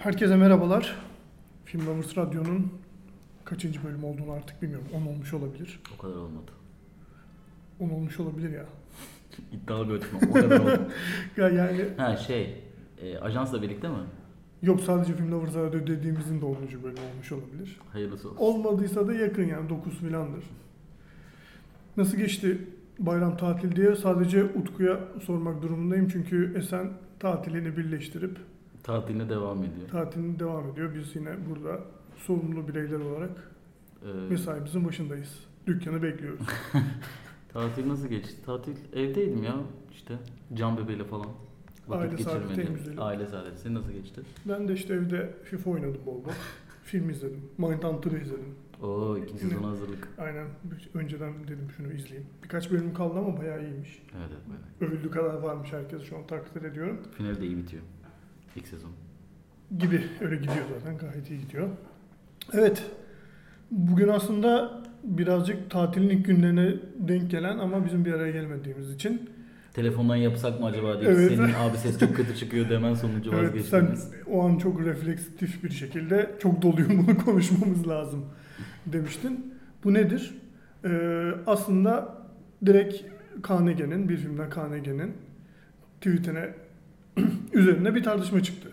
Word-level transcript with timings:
Herkese 0.00 0.36
merhabalar. 0.36 0.96
Film 1.64 1.86
Lovers 1.86 2.16
Radyo'nun 2.16 2.72
kaçıncı 3.44 3.84
bölüm 3.84 4.04
olduğunu 4.04 4.32
artık 4.32 4.62
bilmiyorum. 4.62 4.86
10 4.94 5.06
olmuş 5.06 5.34
olabilir. 5.34 5.80
O 5.98 6.02
kadar 6.02 6.14
olmadı. 6.16 6.50
10 7.80 7.90
olmuş 7.90 8.20
olabilir 8.20 8.50
ya. 8.50 8.64
İddialı 9.52 9.88
bir 9.88 9.94
ölçüm 9.94 10.08
ama 10.22 10.30
o 10.30 10.32
kadar 10.32 10.60
olmadı. 10.60 10.88
Ya 11.36 11.48
yani 11.48 11.84
ha 11.96 12.16
şey, 12.16 12.64
e, 13.02 13.18
ajansla 13.18 13.62
birlikte 13.62 13.88
mi? 13.88 13.94
yok 14.62 14.80
sadece 14.80 15.14
Film 15.14 15.32
Lovers 15.32 15.54
Radyo 15.54 15.86
dediğimizin 15.86 16.40
de 16.40 16.44
10. 16.44 16.56
bölüm 16.56 16.98
olmuş 17.12 17.32
olabilir. 17.32 17.80
Hayırlısı 17.92 18.28
olsun. 18.28 18.38
Olmadıysa 18.40 19.06
da 19.08 19.14
yakın 19.14 19.44
yani 19.44 19.68
9 19.68 19.98
filandır. 19.98 20.44
Nasıl 21.96 22.16
geçti 22.16 22.58
bayram 22.98 23.36
tatil 23.36 23.76
diye 23.76 23.96
sadece 23.96 24.44
Utku'ya 24.44 25.00
sormak 25.26 25.62
durumundayım. 25.62 26.08
Çünkü 26.08 26.54
Esen 26.58 26.90
tatilini 27.18 27.76
birleştirip 27.76 28.38
Tatiline 28.82 29.28
devam 29.28 29.58
ediyor. 29.58 29.88
tatilini 29.90 30.38
devam 30.38 30.68
ediyor. 30.70 30.94
Biz 30.94 31.16
yine 31.16 31.30
burada 31.50 31.80
sorumlu 32.16 32.68
bireyler 32.68 33.00
olarak 33.00 33.50
Ee, 34.02 34.30
mesaimizin 34.30 34.84
başındayız. 34.84 35.38
Dükkanı 35.66 36.02
bekliyoruz. 36.02 36.40
tatil 37.52 37.88
nasıl 37.88 38.08
geçti? 38.08 38.44
Tatil 38.46 38.76
evdeydim 38.92 39.42
ya 39.42 39.56
işte. 39.92 40.14
Can 40.54 40.76
bebeğiyle 40.78 41.04
falan. 41.04 41.26
Aile 41.90 42.18
saadeti 42.18 42.48
geçirmedi. 42.48 42.60
en 42.70 42.74
güzeli. 42.76 43.00
Aile 43.00 43.26
saadeti. 43.26 43.60
Senin 43.60 43.74
nasıl 43.74 43.92
geçti? 43.92 44.20
Ben 44.48 44.68
de 44.68 44.72
işte 44.72 44.94
evde 44.94 45.34
FIFA 45.44 45.70
oynadım 45.70 46.00
bol 46.06 46.24
bol. 46.24 46.30
Film 46.84 47.10
izledim. 47.10 47.40
Mindhunter'ı 47.58 48.18
izledim. 48.18 48.54
Oo 48.82 49.16
ikinci 49.18 49.42
sezona 49.48 49.68
hazırlık. 49.68 50.08
Aynen 50.18 50.46
önceden 50.94 51.32
dedim 51.44 51.68
şunu 51.76 51.92
izleyeyim. 51.92 52.26
Birkaç 52.42 52.70
bölüm 52.70 52.94
kaldı 52.94 53.18
ama 53.18 53.38
bayağı 53.38 53.62
iyiymiş. 53.64 54.02
Evet 54.18 54.28
evet 54.32 54.58
böyle. 54.80 54.92
Övüldüğü 54.92 55.10
kadar 55.10 55.34
varmış 55.34 55.72
herkes 55.72 56.02
şu 56.02 56.16
an 56.16 56.26
takdir 56.26 56.62
ediyorum. 56.62 56.98
Final 57.16 57.40
de 57.40 57.46
iyi 57.46 57.56
bitiyor. 57.56 57.82
İlk 58.56 58.66
sezon. 58.68 58.90
Gibi 59.78 60.02
öyle 60.20 60.36
gidiyor 60.36 60.64
zaten 60.78 60.98
gayet 60.98 61.30
iyi 61.30 61.40
gidiyor. 61.40 61.68
Evet. 62.52 62.82
Bugün 63.70 64.08
aslında 64.08 64.80
birazcık 65.04 65.70
tatilin 65.70 66.08
ilk 66.08 66.26
günlerine 66.26 66.74
denk 66.98 67.30
gelen 67.30 67.58
ama 67.58 67.84
bizim 67.86 68.04
bir 68.04 68.12
araya 68.12 68.30
gelmediğimiz 68.32 68.94
için. 68.94 69.30
Telefondan 69.74 70.16
yapsak 70.16 70.60
mı 70.60 70.66
acaba 70.66 71.00
diye 71.00 71.10
Evet. 71.10 71.28
senin 71.28 71.52
abi 71.54 71.76
ses 71.78 71.98
çok 72.00 72.16
kötü 72.16 72.36
çıkıyor 72.36 72.70
demen 72.70 72.94
sonucu 72.94 73.30
Evet, 73.34 73.64
sen 73.66 73.82
vazgeçtiniz. 73.82 74.12
o 74.30 74.42
an 74.44 74.58
çok 74.58 74.80
refleksif 74.84 75.64
bir 75.64 75.70
şekilde 75.70 76.30
çok 76.42 76.62
doluyum 76.62 77.06
bunu 77.06 77.18
konuşmamız 77.24 77.88
lazım 77.88 78.24
demiştin. 78.86 79.54
Bu 79.84 79.94
nedir? 79.94 80.34
Ee, 80.84 81.30
aslında 81.46 82.18
direkt 82.66 82.94
Carnegie'nin, 83.48 84.08
bir 84.08 84.16
filmden 84.16 84.50
Carnegie'nin 84.56 85.12
tweetine 86.00 86.48
üzerine 87.52 87.94
bir 87.94 88.02
tartışma 88.02 88.42
çıktı. 88.42 88.68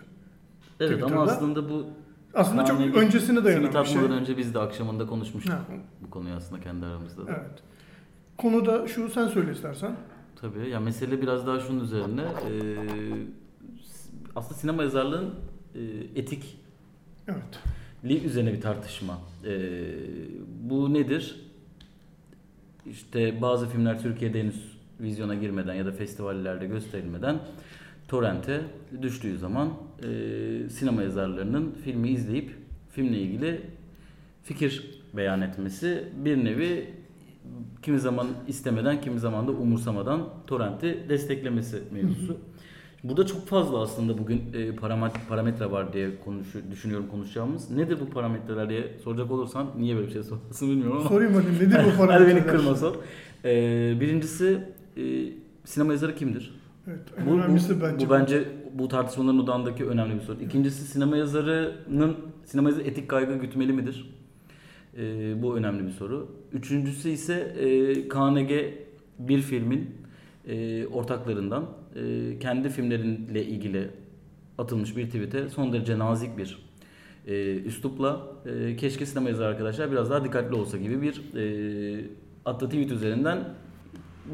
Evet 0.80 0.92
ama 1.02 1.06
Twitter'da- 1.06 1.32
aslında 1.32 1.70
bu 1.70 1.86
Aslında 2.34 2.64
çok 2.64 2.78
Carnegie 2.78 3.00
öncesine 3.00 3.44
dayanan 3.44 3.84
bir 3.84 3.88
şey. 3.88 4.02
önce 4.02 4.36
biz 4.38 4.54
de 4.54 4.58
akşamında 4.58 5.06
konuşmuştuk 5.06 5.52
Ha, 5.54 5.64
bu 6.06 6.10
konuyu 6.10 6.34
aslında 6.34 6.60
kendi 6.62 6.86
aramızda 6.86 7.26
da. 7.26 7.30
evet. 7.30 7.62
Konu 8.38 8.66
da 8.66 8.86
şu, 8.88 9.08
sen 9.10 9.28
söyle 9.28 9.52
istersen. 9.52 9.96
Tabii 10.40 10.68
ya 10.68 10.80
mesele 10.80 11.22
biraz 11.22 11.46
daha 11.46 11.60
şunun 11.60 11.84
üzerine 11.84 12.22
e, 12.22 12.76
aslında 14.36 14.54
sinema 14.54 14.82
yazarlığın 14.82 15.34
e, 15.74 15.80
etikliği 16.20 16.54
Evet. 17.28 18.24
üzerine 18.24 18.52
bir 18.52 18.60
tartışma. 18.60 19.18
E, 19.44 19.52
bu 20.62 20.94
nedir? 20.94 21.40
İşte 22.86 23.42
bazı 23.42 23.68
filmler 23.68 24.02
Türkiye'de 24.02 24.40
henüz 24.40 24.78
vizyona 25.00 25.34
girmeden 25.34 25.74
ya 25.74 25.86
da 25.86 25.92
festivallerde 25.92 26.66
gösterilmeden 26.66 27.38
torrente 28.08 28.60
düştüğü 29.02 29.38
zaman 29.38 29.68
e, 30.02 30.68
sinema 30.70 31.02
yazarlarının 31.02 31.74
filmi 31.84 32.08
izleyip 32.08 32.50
filmle 32.90 33.18
ilgili 33.18 33.60
fikir 34.42 35.00
beyan 35.16 35.40
etmesi 35.40 36.04
bir 36.24 36.44
nevi 36.44 36.90
kimi 37.82 37.98
zaman 37.98 38.26
istemeden 38.48 39.00
kimi 39.00 39.18
zaman 39.18 39.46
da 39.46 39.50
umursamadan 39.52 40.28
torrenti 40.46 40.98
desteklemesi 41.08 41.82
mevzusu. 41.92 42.36
Burada 43.04 43.26
çok 43.26 43.46
fazla 43.46 43.80
aslında 43.82 44.18
bugün 44.18 44.36
e, 44.54 44.68
paramet- 44.70 45.28
parametre 45.28 45.70
var 45.70 45.92
diye 45.92 46.10
konuşu, 46.24 46.58
düşünüyorum 46.70 47.06
konuşacağımız. 47.10 47.70
Nedir 47.70 47.98
bu 48.00 48.10
parametreler 48.10 48.68
diye 48.70 48.92
soracak 49.04 49.30
olursan 49.30 49.66
niye 49.78 49.96
böyle 49.96 50.06
bir 50.06 50.12
şey 50.12 50.22
sormasın 50.22 50.70
bilmiyorum 50.70 50.96
ama. 51.00 51.08
Sorayım 51.08 51.34
hadi 51.34 51.46
nedir 51.64 51.78
bu 51.84 51.88
Hadi 51.88 51.96
parametreler? 51.96 52.36
beni 52.36 52.46
kırma 52.46 52.74
sor. 52.74 52.94
E, 53.44 53.50
birincisi 54.00 54.58
e, 54.96 55.02
sinema 55.64 55.92
yazarı 55.92 56.14
kimdir? 56.14 56.54
Evet, 56.88 57.00
en 57.18 57.26
Bu, 57.26 57.30
bu, 57.30 57.34
önemlisi 57.34 57.82
bence. 57.82 58.06
bu 58.06 58.10
bence 58.10 58.48
bu 58.74 58.88
tartışmaların 58.88 59.38
odağındaki 59.38 59.84
önemli 59.86 60.14
bir 60.14 60.20
soru. 60.20 60.40
İkincisi 60.40 60.84
sinema 60.84 61.16
yazarının 61.16 62.16
sinema 62.44 62.68
yazarı 62.68 62.84
etik 62.84 63.08
kaygı 63.08 63.34
gütmeli 63.34 63.72
midir? 63.72 64.14
Ee, 64.96 65.42
bu 65.42 65.56
önemli 65.56 65.86
bir 65.86 65.90
soru. 65.90 66.28
Üçüncüsü 66.52 67.08
ise 67.08 67.34
e, 67.34 68.08
KNG 68.08 68.50
bir 69.18 69.40
filmin 69.40 69.90
e, 70.48 70.86
ortaklarından 70.86 71.66
e, 71.96 72.38
kendi 72.38 72.68
filmleriyle 72.68 73.44
ilgili 73.44 73.90
atılmış 74.58 74.96
bir 74.96 75.06
tweet'e 75.06 75.48
son 75.48 75.72
derece 75.72 75.98
nazik 75.98 76.38
bir 76.38 76.58
e, 77.26 77.56
üslupla 77.56 78.26
e, 78.46 78.76
keşke 78.76 79.06
sinema 79.06 79.28
yazarı 79.28 79.48
arkadaşlar 79.48 79.90
biraz 79.92 80.10
daha 80.10 80.24
dikkatli 80.24 80.54
olsa 80.54 80.76
gibi 80.78 81.02
bir 81.02 81.34
e, 81.36 82.04
attığı 82.44 82.66
tweet 82.66 82.92
üzerinden 82.92 83.38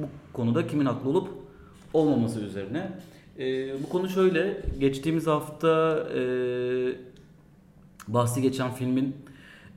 bu 0.02 0.06
konuda 0.32 0.66
kimin 0.66 0.86
haklı 0.86 1.10
olup 1.10 1.28
olmaması 1.94 2.40
üzerine. 2.40 2.90
E, 3.38 3.74
bu 3.82 3.88
konu 3.88 4.08
şöyle, 4.08 4.62
geçtiğimiz 4.78 5.26
hafta 5.26 5.98
e, 6.14 6.20
bahsi 8.08 8.42
geçen 8.42 8.70
filmin 8.70 9.16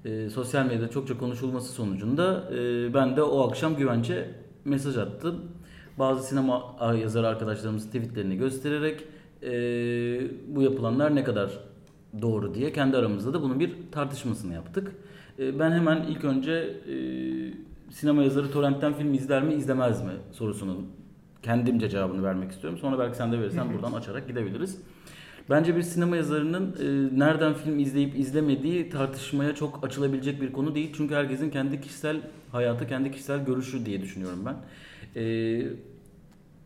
e, 0.06 0.30
sosyal 0.30 0.66
medyada 0.66 0.90
çokça 0.90 1.18
konuşulması 1.18 1.74
sonucunda 1.74 2.44
e, 2.54 2.94
ben 2.94 3.16
de 3.18 3.24
o 3.24 3.48
akşam 3.48 3.76
güvence 3.76 4.30
mesaj 4.66 4.98
attım. 4.98 5.36
Bazı 6.00 6.28
sinema 6.28 6.76
yazarı 7.02 7.28
arkadaşlarımız 7.28 7.86
tweetlerini 7.86 8.38
göstererek 8.38 9.04
e, 9.44 9.52
bu 10.56 10.62
yapılanlar 10.62 11.16
ne 11.16 11.24
kadar 11.24 11.60
doğru 12.22 12.54
diye 12.54 12.74
kendi 12.74 12.98
aramızda 12.98 13.34
da 13.34 13.42
bunun 13.42 13.60
bir 13.60 13.76
tartışmasını 13.92 14.54
yaptık. 14.54 14.96
E, 15.40 15.60
ben 15.60 15.72
hemen 15.72 16.04
ilk 16.04 16.24
önce 16.24 16.52
e, 16.52 16.96
sinema 17.92 18.24
yazarı 18.24 18.52
torrentten 18.52 18.94
film 18.94 19.14
izler 19.14 19.44
mi 19.44 19.54
izlemez 19.54 20.04
mi 20.04 20.12
sorusunun 20.32 20.88
kendimce 21.44 21.90
cevabını 21.90 22.24
vermek 22.24 22.52
istiyorum. 22.52 22.80
Sonra 22.80 23.00
belki 23.00 23.18
sen 23.18 23.32
de 23.32 23.40
verirsen 23.40 23.74
buradan 23.74 23.94
açarak 23.94 24.28
gidebiliriz. 24.28 24.78
Bence 25.50 25.76
bir 25.76 25.82
sinema 25.82 26.16
yazarının 26.16 26.76
e, 26.80 27.20
nereden 27.20 27.54
film 27.54 27.80
izleyip 27.80 28.20
izlemediği 28.20 28.90
tartışmaya 28.90 29.56
çok 29.56 29.86
açılabilecek 29.86 30.42
bir 30.42 30.52
konu 30.52 30.76
değil. 30.76 30.94
Çünkü 30.98 31.16
herkesin 31.16 31.50
kendi 31.50 31.82
kişisel 31.82 32.22
hayatı, 32.52 32.88
kendi 32.88 33.12
kişisel 33.12 33.46
görüşü 33.46 33.86
diye 33.86 34.02
düşünüyorum 34.02 34.46
ben. 34.46 34.56
E, 35.22 35.24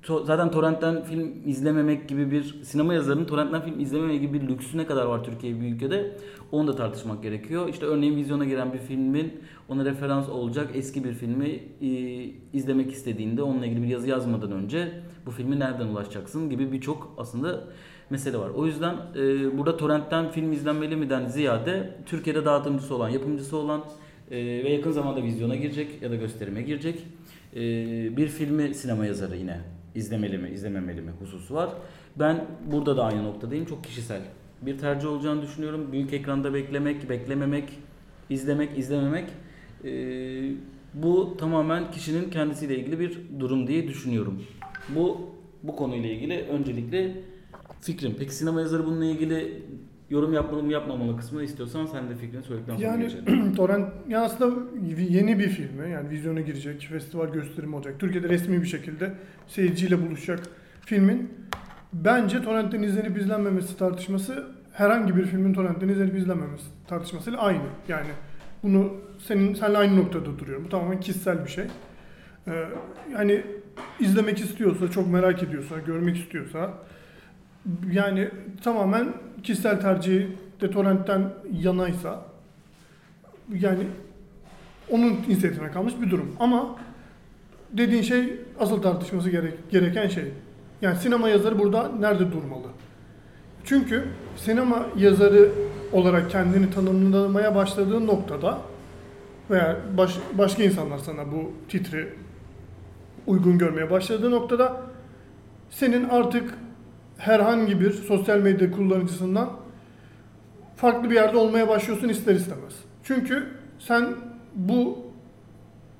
to- 0.04 0.26
zaten 0.26 0.52
torrentten 0.52 1.04
film 1.04 1.34
izlememek 1.46 2.10
gibi 2.10 2.32
bir 2.32 2.64
sinema 2.64 2.94
yazarının 2.94 3.26
torrentten 3.26 3.62
film 3.62 3.80
izlememek 3.80 4.22
gibi 4.22 4.42
bir 4.42 4.48
lüksü 4.48 4.78
ne 4.78 4.86
kadar 4.86 5.06
var 5.06 5.24
Türkiye 5.24 5.62
bir 5.62 5.76
ülkede 5.76 6.12
onu 6.52 6.68
da 6.68 6.76
tartışmak 6.76 7.24
gerekiyor. 7.24 7.70
İşte 7.70 7.86
örneğin 7.86 8.16
vizyona 8.16 8.46
giren 8.46 8.74
bir 8.74 8.78
filmin 8.78 9.34
ona 9.70 9.86
referans 9.86 10.30
olacak 10.30 10.70
eski 10.74 11.04
bir 11.04 11.14
filmi 11.14 11.60
e, 11.82 11.88
izlemek 12.54 12.92
istediğinde 12.92 13.44
onunla 13.44 13.66
ilgili 13.66 13.84
bir 13.84 13.88
yazı 13.88 14.10
yazmadan 14.10 14.52
önce 14.52 14.92
bu 15.26 15.32
filmi 15.32 15.60
nereden 15.60 15.88
ulaşacaksın 15.88 16.50
gibi 16.50 16.72
birçok 16.72 17.14
aslında 17.18 17.64
mesele 18.10 18.38
var. 18.38 18.50
O 18.50 18.66
yüzden 18.66 18.96
e, 19.16 19.58
burada 19.58 19.78
torrentten 19.78 20.32
film 20.32 20.52
izlenmeli 20.52 20.96
miden 20.96 21.28
ziyade 21.28 21.96
Türkiye'de 22.06 22.46
dağıtımcısı 22.46 22.96
olan, 22.96 23.10
yapımcısı 23.10 23.58
olan 23.58 23.84
e, 24.32 24.38
ve 24.38 24.70
yakın 24.70 24.92
zamanda 24.92 25.24
vizyona 25.24 25.56
girecek 25.56 26.02
ya 26.02 26.12
da 26.12 26.16
gösterime 26.16 26.62
girecek 26.62 27.00
e, 27.56 27.60
bir 28.18 28.28
filmi 28.28 28.76
sinema 28.76 29.06
yazarı 29.06 29.38
yine 29.38 29.62
izlemeli 29.96 30.38
mi, 30.38 30.50
izlememeli 30.50 31.02
mi 31.02 31.12
hususu 31.20 31.56
var. 31.56 31.70
Ben 32.16 32.46
burada 32.72 32.98
da 32.98 33.04
aynı 33.04 33.24
noktadayım. 33.24 33.66
Çok 33.66 33.84
kişisel 33.84 34.22
bir 34.62 34.78
tercih 34.78 35.08
olacağını 35.10 35.42
düşünüyorum. 35.42 35.92
Büyük 35.92 36.14
ekranda 36.14 36.54
beklemek, 36.54 37.10
beklememek, 37.10 37.80
izlemek, 38.30 38.78
izlememek 38.78 39.30
e, 39.84 39.92
bu 40.94 41.38
tamamen 41.38 41.92
kişinin 41.92 42.30
kendisiyle 42.30 42.76
ilgili 42.80 43.00
bir 43.00 43.18
durum 43.40 43.68
diye 43.68 43.88
düşünüyorum. 43.88 44.44
Bu 44.96 45.18
bu 45.64 45.76
konuyla 45.76 46.10
ilgili 46.10 46.42
öncelikle 46.42 47.16
fikrim. 47.82 48.16
Peki 48.20 48.36
sinema 48.36 48.62
yazarı 48.62 48.86
bununla 48.86 49.06
ilgili 49.06 49.64
yorum 50.12 50.34
yapmalı 50.34 50.64
mı 50.64 50.72
yapmamalı 50.72 51.18
kısmını 51.18 51.44
istiyorsan 51.44 51.86
sen 51.86 52.10
de 52.10 52.16
fikrini 52.16 52.44
söyledikten 52.44 52.76
sonra 52.76 52.88
Yani 52.88 53.04
geçelim. 53.04 53.54
Torrent 53.56 53.90
ya 54.10 54.22
aslında 54.22 54.56
yeni 55.10 55.40
bir 55.40 55.50
filmi 55.50 55.92
yani 55.92 56.10
vizyona 56.10 56.42
girecek, 56.42 56.88
festival 56.92 57.28
gösterimi 57.28 57.76
olacak. 57.76 58.00
Türkiye'de 58.00 58.30
resmi 58.30 58.62
bir 58.62 58.68
şekilde 58.68 59.14
seyirciyle 59.48 60.02
buluşacak 60.08 60.40
filmin 60.86 61.30
bence 61.94 62.42
torrentten 62.42 62.84
izlenip 62.84 63.18
izlenmemesi 63.18 63.78
tartışması 63.78 64.48
herhangi 64.74 65.16
bir 65.16 65.26
filmin 65.26 65.54
torrentten 65.54 65.88
izlenip 65.90 66.16
izlenmemesi 66.16 66.66
tartışmasıyla 66.88 67.40
aynı. 67.40 67.64
Yani 67.88 68.10
bunu 68.64 68.94
senin 69.28 69.54
senle 69.54 69.78
aynı 69.78 69.98
noktada 69.98 70.40
duruyorum. 70.40 70.66
Bu 70.66 70.70
tamamen 70.70 71.00
kişisel 71.00 71.46
bir 71.46 71.50
şey. 71.50 71.66
Ee, 72.48 72.66
yani 73.14 73.44
izlemek 74.00 74.40
istiyorsa, 74.40 74.92
çok 74.92 75.08
merak 75.08 75.44
ediyorsa, 75.44 75.80
görmek 75.80 76.18
istiyorsa 76.18 76.74
yani 77.92 78.30
tamamen 78.64 79.14
kişisel 79.44 79.82
tercihi 79.82 80.28
de 80.62 80.72
torrentten 80.72 81.34
yanaysa 81.62 82.26
yani 83.60 83.84
onun 84.90 85.10
inisiyatifine 85.28 85.72
kalmış 85.72 85.94
bir 86.02 86.12
durum. 86.12 86.36
Ama 86.40 86.76
dediğin 87.72 88.02
şey 88.02 88.34
asıl 88.60 88.82
tartışması 88.82 89.30
gerek, 89.30 89.54
gereken 89.72 90.08
şey. 90.08 90.26
Yani 90.82 90.98
sinema 90.98 91.30
yazarı 91.30 91.60
burada 91.60 91.92
nerede 92.00 92.32
durmalı? 92.32 92.68
Çünkü 93.66 94.04
sinema 94.38 94.86
yazarı 94.98 95.50
olarak 95.92 96.32
kendini 96.32 96.72
tanımlamaya 96.72 97.56
başladığın 97.56 98.08
noktada 98.08 98.58
veya 99.50 99.78
baş, 99.98 100.18
başka 100.38 100.64
insanlar 100.64 100.98
sana 100.98 101.32
bu 101.32 101.52
titri 101.70 102.14
uygun 103.28 103.58
görmeye 103.58 103.92
başladığı 103.92 104.32
noktada 104.32 104.82
senin 105.70 106.10
artık 106.10 106.54
herhangi 107.22 107.82
bir 107.82 107.92
sosyal 107.92 108.40
medya 108.40 108.72
kullanıcısından 108.72 109.50
farklı 110.76 111.10
bir 111.10 111.16
yerde 111.16 111.38
olmaya 111.38 111.68
başlıyorsun 111.68 112.10
ister 112.10 112.36
istemez. 112.36 112.74
Çünkü 113.04 113.48
sen 113.80 114.08
bu 114.56 114.98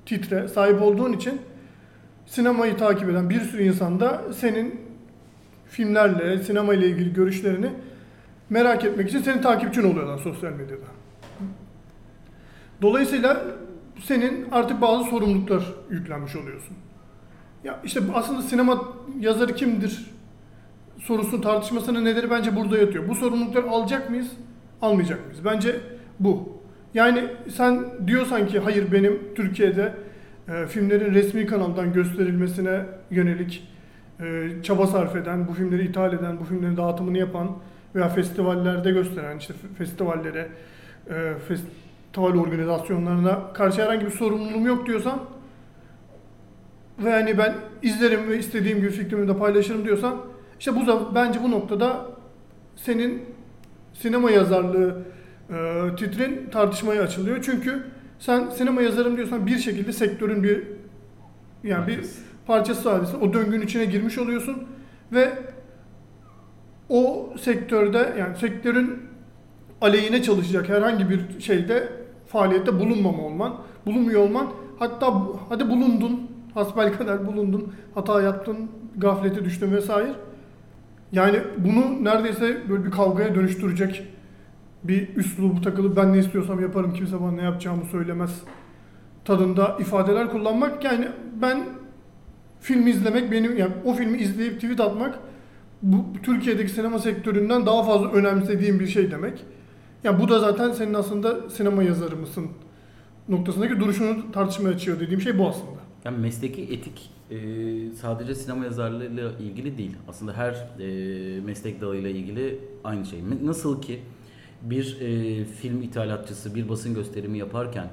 titre 0.06 0.48
sahip 0.48 0.82
olduğun 0.82 1.12
için 1.12 1.40
sinemayı 2.26 2.76
takip 2.76 3.08
eden 3.08 3.30
bir 3.30 3.40
sürü 3.40 3.62
insan 3.62 4.00
da 4.00 4.22
senin 4.32 4.80
filmlerle, 5.66 6.42
sinema 6.42 6.74
ile 6.74 6.86
ilgili 6.88 7.12
görüşlerini 7.12 7.70
merak 8.50 8.84
etmek 8.84 9.08
için 9.08 9.22
senin 9.22 9.42
takipçin 9.42 9.82
oluyorlar 9.92 10.18
sosyal 10.18 10.52
medyada. 10.52 10.86
Dolayısıyla 12.82 13.44
senin 14.04 14.50
artık 14.52 14.80
bazı 14.80 15.10
sorumluluklar 15.10 15.64
yüklenmiş 15.90 16.36
oluyorsun. 16.36 16.76
Ya 17.64 17.80
işte 17.84 18.00
aslında 18.14 18.42
sinema 18.42 18.84
yazarı 19.20 19.54
kimdir 19.54 20.12
sorusunun 21.02 21.42
tartışmasının 21.42 22.04
nedeni 22.04 22.30
bence 22.30 22.56
burada 22.56 22.78
yatıyor. 22.78 23.08
Bu 23.08 23.14
sorumlulukları 23.14 23.70
alacak 23.70 24.10
mıyız, 24.10 24.28
almayacak 24.82 25.26
mıyız? 25.26 25.44
Bence 25.44 25.80
bu. 26.20 26.48
Yani 26.94 27.24
sen 27.54 27.84
diyorsan 28.06 28.46
ki 28.46 28.58
hayır 28.58 28.92
benim 28.92 29.20
Türkiye'de 29.34 29.92
e, 30.48 30.66
filmlerin 30.66 31.14
resmi 31.14 31.46
kanaldan 31.46 31.92
gösterilmesine 31.92 32.80
yönelik 33.10 33.68
e, 34.20 34.48
çaba 34.62 34.86
sarf 34.86 35.16
eden, 35.16 35.48
bu 35.48 35.52
filmleri 35.52 35.84
ithal 35.84 36.12
eden, 36.12 36.40
bu 36.40 36.44
filmlerin 36.44 36.76
dağıtımını 36.76 37.18
yapan 37.18 37.56
veya 37.94 38.08
festivallerde 38.08 38.90
gösteren, 38.90 39.38
işte 39.38 39.54
festivallere, 39.78 40.48
e, 41.10 41.32
festival 41.48 42.40
organizasyonlarına 42.40 43.52
karşı 43.52 43.82
herhangi 43.82 44.06
bir 44.06 44.10
sorumluluğum 44.10 44.66
yok 44.66 44.86
diyorsan 44.86 45.20
ve 47.04 47.10
yani 47.10 47.38
ben 47.38 47.54
izlerim 47.82 48.28
ve 48.28 48.38
istediğim 48.38 48.78
gibi 48.78 48.90
fikrimi 48.90 49.28
de 49.28 49.36
paylaşırım 49.36 49.84
diyorsan 49.84 50.31
işte 50.62 50.76
bu 50.76 51.14
bence 51.14 51.42
bu 51.42 51.50
noktada 51.50 52.06
senin 52.76 53.22
sinema 53.94 54.30
yazarlığı 54.30 55.02
e, 55.50 55.88
titrin 55.96 56.50
tartışmaya 56.50 57.02
açılıyor. 57.02 57.42
Çünkü 57.42 57.86
sen 58.18 58.50
sinema 58.50 58.82
yazarım 58.82 59.16
diyorsan 59.16 59.46
bir 59.46 59.58
şekilde 59.58 59.92
sektörün 59.92 60.42
bir 60.42 60.62
yani 61.64 61.86
bir 61.86 62.00
parçası 62.46 62.90
hadise. 62.90 63.16
O 63.16 63.32
döngünün 63.32 63.62
içine 63.62 63.84
girmiş 63.84 64.18
oluyorsun 64.18 64.56
ve 65.12 65.32
o 66.88 67.32
sektörde 67.40 68.14
yani 68.18 68.36
sektörün 68.36 69.02
aleyhine 69.80 70.22
çalışacak 70.22 70.68
herhangi 70.68 71.10
bir 71.10 71.40
şeyde 71.40 71.88
faaliyette 72.26 72.80
bulunmama 72.80 73.22
olman, 73.22 73.56
bulunmuyor 73.86 74.20
olman 74.20 74.46
hatta 74.78 75.14
hadi 75.48 75.70
bulundun, 75.70 76.30
hasbel 76.54 76.92
kadar 76.92 77.26
bulundun, 77.26 77.72
hata 77.94 78.22
yaptın, 78.22 78.70
gaflete 78.96 79.44
düştün 79.44 79.72
vesaire. 79.72 80.12
Yani 81.12 81.38
bunu 81.58 82.04
neredeyse 82.04 82.62
böyle 82.68 82.84
bir 82.84 82.90
kavgaya 82.90 83.34
dönüştürecek 83.34 84.04
bir 84.84 85.16
üslubu 85.16 85.60
takılıp 85.60 85.96
ben 85.96 86.12
ne 86.12 86.18
istiyorsam 86.18 86.60
yaparım 86.60 86.94
kimse 86.94 87.20
bana 87.20 87.32
ne 87.32 87.42
yapacağımı 87.42 87.84
söylemez 87.84 88.30
tadında 89.24 89.76
ifadeler 89.80 90.30
kullanmak 90.30 90.84
yani 90.84 91.08
ben 91.42 91.64
film 92.60 92.86
izlemek 92.86 93.32
benim 93.32 93.56
yani 93.56 93.72
o 93.84 93.94
filmi 93.94 94.18
izleyip 94.18 94.54
tweet 94.54 94.80
atmak 94.80 95.18
bu 95.82 96.04
Türkiye'deki 96.22 96.72
sinema 96.72 96.98
sektöründen 96.98 97.66
daha 97.66 97.82
fazla 97.82 98.12
önemsediğim 98.12 98.80
bir 98.80 98.86
şey 98.86 99.10
demek. 99.10 99.44
Yani 100.04 100.20
bu 100.20 100.28
da 100.28 100.38
zaten 100.38 100.72
senin 100.72 100.94
aslında 100.94 101.50
sinema 101.50 101.82
yazarı 101.82 102.16
mısın 102.16 102.48
noktasındaki 103.28 103.80
duruşunu 103.80 104.32
tartışmaya 104.32 104.70
açıyor 104.70 105.00
dediğim 105.00 105.20
şey 105.20 105.38
bu 105.38 105.48
aslında. 105.48 105.80
Yani 106.04 106.18
mesleki 106.18 106.62
etik 106.62 107.10
e, 107.32 107.94
sadece 107.94 108.34
sinema 108.34 108.64
yazarlığıyla 108.64 109.32
ilgili 109.40 109.78
değil. 109.78 109.96
Aslında 110.08 110.32
her 110.32 110.52
e, 110.80 111.40
meslek 111.40 111.80
dalıyla 111.80 112.10
ilgili 112.10 112.58
aynı 112.84 113.06
şey. 113.06 113.20
Nasıl 113.44 113.82
ki 113.82 114.00
bir 114.62 115.00
e, 115.00 115.44
film 115.44 115.82
ithalatçısı 115.82 116.54
bir 116.54 116.68
basın 116.68 116.94
gösterimi 116.94 117.38
yaparken 117.38 117.88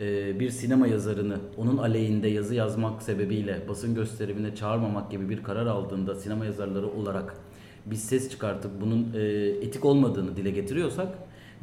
e, 0.00 0.40
bir 0.40 0.50
sinema 0.50 0.86
yazarını 0.86 1.36
onun 1.56 1.76
aleyhinde 1.76 2.28
yazı 2.28 2.54
yazmak 2.54 3.02
sebebiyle 3.02 3.60
basın 3.68 3.94
gösterimine 3.94 4.54
çağırmamak 4.54 5.10
gibi 5.10 5.28
bir 5.28 5.42
karar 5.42 5.66
aldığında 5.66 6.14
sinema 6.14 6.44
yazarları 6.44 6.86
olarak 6.86 7.36
biz 7.86 8.04
ses 8.04 8.30
çıkartıp 8.30 8.70
bunun 8.80 9.12
e, 9.14 9.20
etik 9.48 9.84
olmadığını 9.84 10.36
dile 10.36 10.50
getiriyorsak 10.50 11.08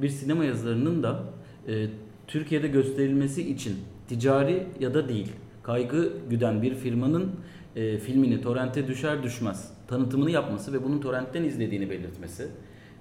bir 0.02 0.10
sinema 0.10 0.46
yazarının 0.46 1.04
da 1.04 1.24
e, 1.68 1.88
Türkiye'de 2.28 2.68
gösterilmesi 2.68 3.50
için 3.50 3.76
ticari 4.08 4.68
ya 4.80 4.94
da 4.94 5.10
değil 5.10 5.32
kaygı 5.64 6.14
güden 6.30 6.62
bir 6.62 6.76
firmanın 6.76 7.32
e, 7.76 7.98
filmini 7.98 8.42
torrente 8.42 8.88
düşer 8.88 9.24
düşmez 9.24 9.74
tanıtımını 9.88 10.32
yapması 10.32 10.74
ve 10.74 10.84
bunun 10.84 11.02
torrentten 11.02 11.44
izlediğini 11.44 11.90
belirtmesi 11.90 12.48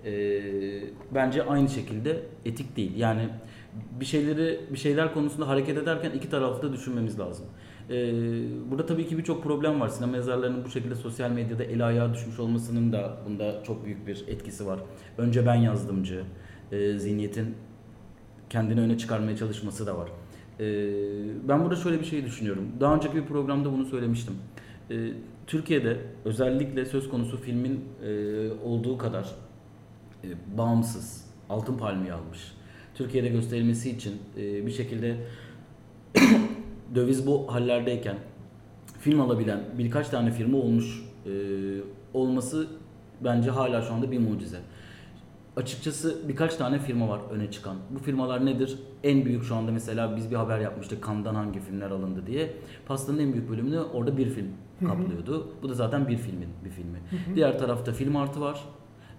e, 0.05 0.13
bence 1.15 1.43
aynı 1.43 1.69
şekilde 1.69 2.23
etik 2.45 2.77
değil. 2.77 2.97
Yani 2.97 3.29
bir 4.01 4.05
şeyleri 4.05 4.61
bir 4.73 4.79
şeyler 4.79 5.15
konusunda 5.15 5.49
hareket 5.49 5.79
ederken 5.79 6.11
iki 6.11 6.31
tarafta 6.31 6.73
düşünmemiz 6.73 7.19
lazım. 7.19 7.47
E, 7.91 7.95
burada 8.71 8.87
tabii 8.87 9.07
ki 9.07 9.19
birçok 9.19 9.43
problem 9.43 9.81
var. 9.81 9.89
Sinema 9.89 10.17
yazarlarının 10.17 10.65
bu 10.65 10.69
şekilde 10.69 10.95
sosyal 10.95 11.31
medyada 11.31 11.65
el 11.65 11.87
ayağa 11.87 12.15
düşmüş 12.15 12.39
olmasının 12.39 12.93
da 12.93 13.17
bunda 13.27 13.63
çok 13.65 13.85
büyük 13.85 14.07
bir 14.07 14.25
etkisi 14.29 14.67
var. 14.67 14.81
Önce 15.19 15.47
ben 15.47 15.55
yazdımcı, 15.55 16.23
e, 16.73 16.99
zihniyetin 16.99 17.55
kendini 18.51 18.81
öne 18.81 18.99
çıkarmaya 18.99 19.37
çalışması 19.37 19.87
da 19.87 19.99
var. 19.99 20.09
E, 20.61 20.65
ben 21.49 21.65
burada 21.65 21.77
şöyle 21.77 22.01
bir 22.01 22.05
şey 22.05 22.25
düşünüyorum. 22.25 22.69
Daha 22.81 22.95
önceki 22.95 23.17
bir 23.17 23.25
programda 23.25 23.73
bunu 23.73 23.85
söylemiştim. 23.85 24.35
E, 24.91 25.13
Türkiye'de 25.47 25.97
özellikle 26.25 26.87
söz 26.87 27.09
konusu 27.09 27.37
filmin 27.37 27.85
e, 28.05 28.51
olduğu 28.65 28.99
kadar 28.99 29.35
e, 30.25 30.29
bağımsız, 30.59 31.25
altın 31.49 31.79
palmiye 31.79 32.13
almış. 32.13 32.53
Türkiye'de 32.95 33.29
gösterilmesi 33.29 33.91
için 33.91 34.15
e, 34.37 34.67
bir 34.67 34.71
şekilde 34.71 35.17
döviz 36.95 37.27
bu 37.27 37.55
hallerdeyken 37.55 38.17
film 39.01 39.21
alabilen 39.21 39.61
birkaç 39.79 40.09
tane 40.09 40.31
firma 40.31 40.59
olmuş 40.59 41.09
olması 42.15 42.67
bence 43.25 43.51
hala 43.51 43.83
şu 43.83 43.95
anda 43.95 44.11
bir 44.11 44.19
mucize. 44.19 44.59
Açıkçası 45.59 46.29
birkaç 46.29 46.57
tane 46.57 46.79
firma 46.79 47.09
var 47.09 47.21
öne 47.31 47.51
çıkan. 47.51 47.77
Bu 47.91 47.99
firmalar 47.99 48.47
nedir? 48.47 48.79
En 49.05 49.25
büyük 49.25 49.45
şu 49.45 49.55
anda 49.55 49.73
mesela 49.73 50.17
biz 50.17 50.31
bir 50.31 50.37
haber 50.37 50.59
yapmıştık 50.61 51.03
Kandan 51.03 51.35
hangi 51.35 51.61
filmler 51.61 51.91
alındı 51.91 52.27
diye. 52.27 52.55
Pastanın 52.87 53.19
en 53.19 53.33
büyük 53.33 53.51
bölümünü 53.51 53.81
orada 53.81 54.17
bir 54.17 54.31
film 54.31 54.49
kaplıyordu. 54.87 55.49
Bu 55.63 55.69
da 55.69 55.75
zaten 55.75 56.09
bir 56.09 56.17
filmin 56.17 56.49
bir 56.65 56.71
filmi. 56.71 56.99
Diğer 57.35 57.59
tarafta 57.59 57.93
Film 57.93 58.17
Artı 58.17 58.41
var 58.41 58.65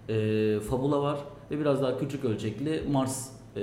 e, 0.08 0.60
Fabula 0.60 1.02
var 1.02 1.18
ve 1.50 1.60
biraz 1.60 1.82
daha 1.82 1.98
küçük 1.98 2.24
ölçekli 2.24 2.82
Mars 2.92 3.28
e, 3.56 3.60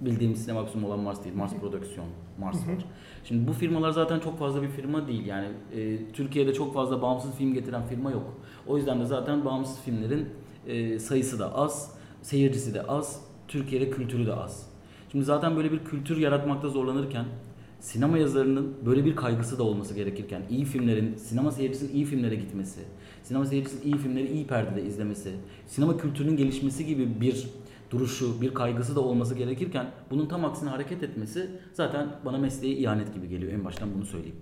bildiğimiz 0.00 0.44
sinema 0.44 0.64
kısmı 0.66 0.86
olan 0.86 1.00
Mars 1.00 1.24
değil, 1.24 1.36
Mars 1.36 1.54
Prodüksiyon, 1.54 2.08
Mars 2.38 2.56
var. 2.56 2.84
Şimdi 3.24 3.48
bu 3.48 3.52
firmalar 3.52 3.90
zaten 3.90 4.20
çok 4.20 4.38
fazla 4.38 4.62
bir 4.62 4.68
firma 4.68 5.06
değil. 5.06 5.26
Yani 5.26 5.48
e, 5.76 6.12
Türkiye'de 6.12 6.54
çok 6.54 6.74
fazla 6.74 7.02
bağımsız 7.02 7.34
film 7.34 7.54
getiren 7.54 7.86
firma 7.86 8.10
yok. 8.10 8.34
O 8.66 8.76
yüzden 8.76 9.00
de 9.00 9.04
zaten 9.04 9.44
bağımsız 9.44 9.80
filmlerin 9.80 10.28
e, 10.66 10.98
sayısı 10.98 11.38
da 11.38 11.54
az, 11.54 11.94
seyircisi 12.22 12.74
de 12.74 12.82
az, 12.82 13.20
Türkiye'de 13.48 13.90
kültürü 13.90 14.26
de 14.26 14.34
az. 14.34 14.66
Şimdi 15.12 15.24
zaten 15.24 15.56
böyle 15.56 15.72
bir 15.72 15.84
kültür 15.84 16.16
yaratmakta 16.16 16.68
zorlanırken 16.68 17.24
sinema 17.80 18.18
yazarının 18.18 18.74
böyle 18.86 19.04
bir 19.04 19.16
kaygısı 19.16 19.58
da 19.58 19.62
olması 19.62 19.94
gerekirken 19.94 20.42
iyi 20.50 20.64
filmlerin, 20.64 21.14
sinema 21.16 21.50
seyircisinin 21.50 21.92
iyi 21.92 22.04
filmlere 22.04 22.34
gitmesi, 22.34 22.80
sinema 23.22 23.46
seyircisinin 23.46 23.82
iyi 23.82 23.96
filmleri 23.96 24.32
iyi 24.32 24.46
perdede 24.46 24.82
izlemesi, 24.82 25.32
sinema 25.66 25.96
kültürünün 25.96 26.36
gelişmesi 26.36 26.86
gibi 26.86 27.20
bir 27.20 27.50
duruşu, 27.90 28.40
bir 28.40 28.54
kaygısı 28.54 28.96
da 28.96 29.00
olması 29.00 29.34
gerekirken 29.34 29.86
bunun 30.10 30.26
tam 30.26 30.44
aksine 30.44 30.70
hareket 30.70 31.02
etmesi 31.02 31.50
zaten 31.72 32.08
bana 32.24 32.38
mesleğe 32.38 32.74
ihanet 32.74 33.14
gibi 33.14 33.28
geliyor. 33.28 33.52
En 33.52 33.64
baştan 33.64 33.88
bunu 33.94 34.06
söyleyeyim. 34.06 34.36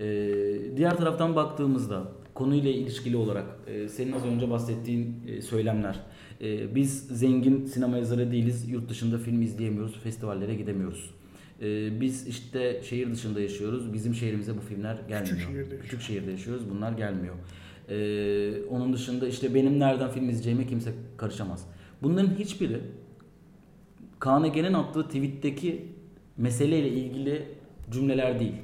Ee, 0.00 0.76
diğer 0.76 0.96
taraftan 0.96 1.36
baktığımızda 1.36 2.12
konuyla 2.38 2.70
ilişkili 2.70 3.16
olarak 3.16 3.46
e, 3.66 3.88
senin 3.88 4.12
az 4.12 4.24
önce 4.24 4.50
bahsettiğin 4.50 5.16
e, 5.28 5.42
söylemler. 5.42 6.00
E, 6.40 6.74
biz 6.74 7.06
zengin 7.06 7.64
sinema 7.64 7.96
yazarı 7.96 8.32
değiliz, 8.32 8.68
yurt 8.68 8.88
dışında 8.88 9.18
film 9.18 9.42
izleyemiyoruz, 9.42 9.98
festivallere 9.98 10.54
gidemiyoruz. 10.54 11.10
E, 11.62 12.00
biz 12.00 12.26
işte 12.28 12.80
şehir 12.84 13.12
dışında 13.12 13.40
yaşıyoruz, 13.40 13.92
bizim 13.92 14.14
şehrimize 14.14 14.56
bu 14.56 14.60
filmler 14.60 14.96
gelmiyor. 15.08 15.24
Küçük 15.24 15.40
şehirde, 15.40 15.78
Küçük 15.78 16.00
şehirde 16.00 16.30
yaşıyoruz, 16.30 16.70
bunlar 16.70 16.92
gelmiyor. 16.92 17.34
Ee, 17.90 18.64
onun 18.70 18.92
dışında 18.92 19.28
işte 19.28 19.54
benim 19.54 19.78
nereden 19.78 20.10
film 20.10 20.28
izleyeceğime 20.28 20.66
kimse 20.66 20.92
karışamaz. 21.16 21.66
Bunların 22.02 22.34
hiçbiri 22.34 22.80
KNG'nin 24.20 24.72
attığı 24.72 25.06
tweet'teki 25.06 25.86
meseleyle 26.36 26.88
ilgili 26.88 27.42
cümleler 27.90 28.40
değil. 28.40 28.54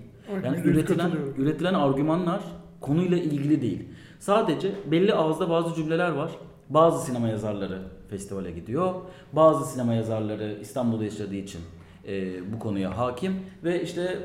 Yani 0.44 0.60
üretilen 0.64 1.10
üretilen 1.38 1.74
argümanlar 1.74 2.42
konuyla 2.84 3.16
ilgili 3.16 3.62
değil. 3.62 3.84
Sadece 4.20 4.72
belli 4.90 5.14
ağızda 5.14 5.50
bazı 5.50 5.74
cümleler 5.74 6.10
var. 6.10 6.30
Bazı 6.70 7.06
sinema 7.06 7.28
yazarları 7.28 7.82
festivale 8.10 8.50
gidiyor. 8.50 8.94
Bazı 9.32 9.72
sinema 9.72 9.94
yazarları 9.94 10.58
İstanbul'da 10.60 11.04
yaşadığı 11.04 11.34
için 11.34 11.60
e, 12.08 12.52
bu 12.52 12.58
konuya 12.58 12.98
hakim 12.98 13.36
ve 13.64 13.82
işte 13.82 14.18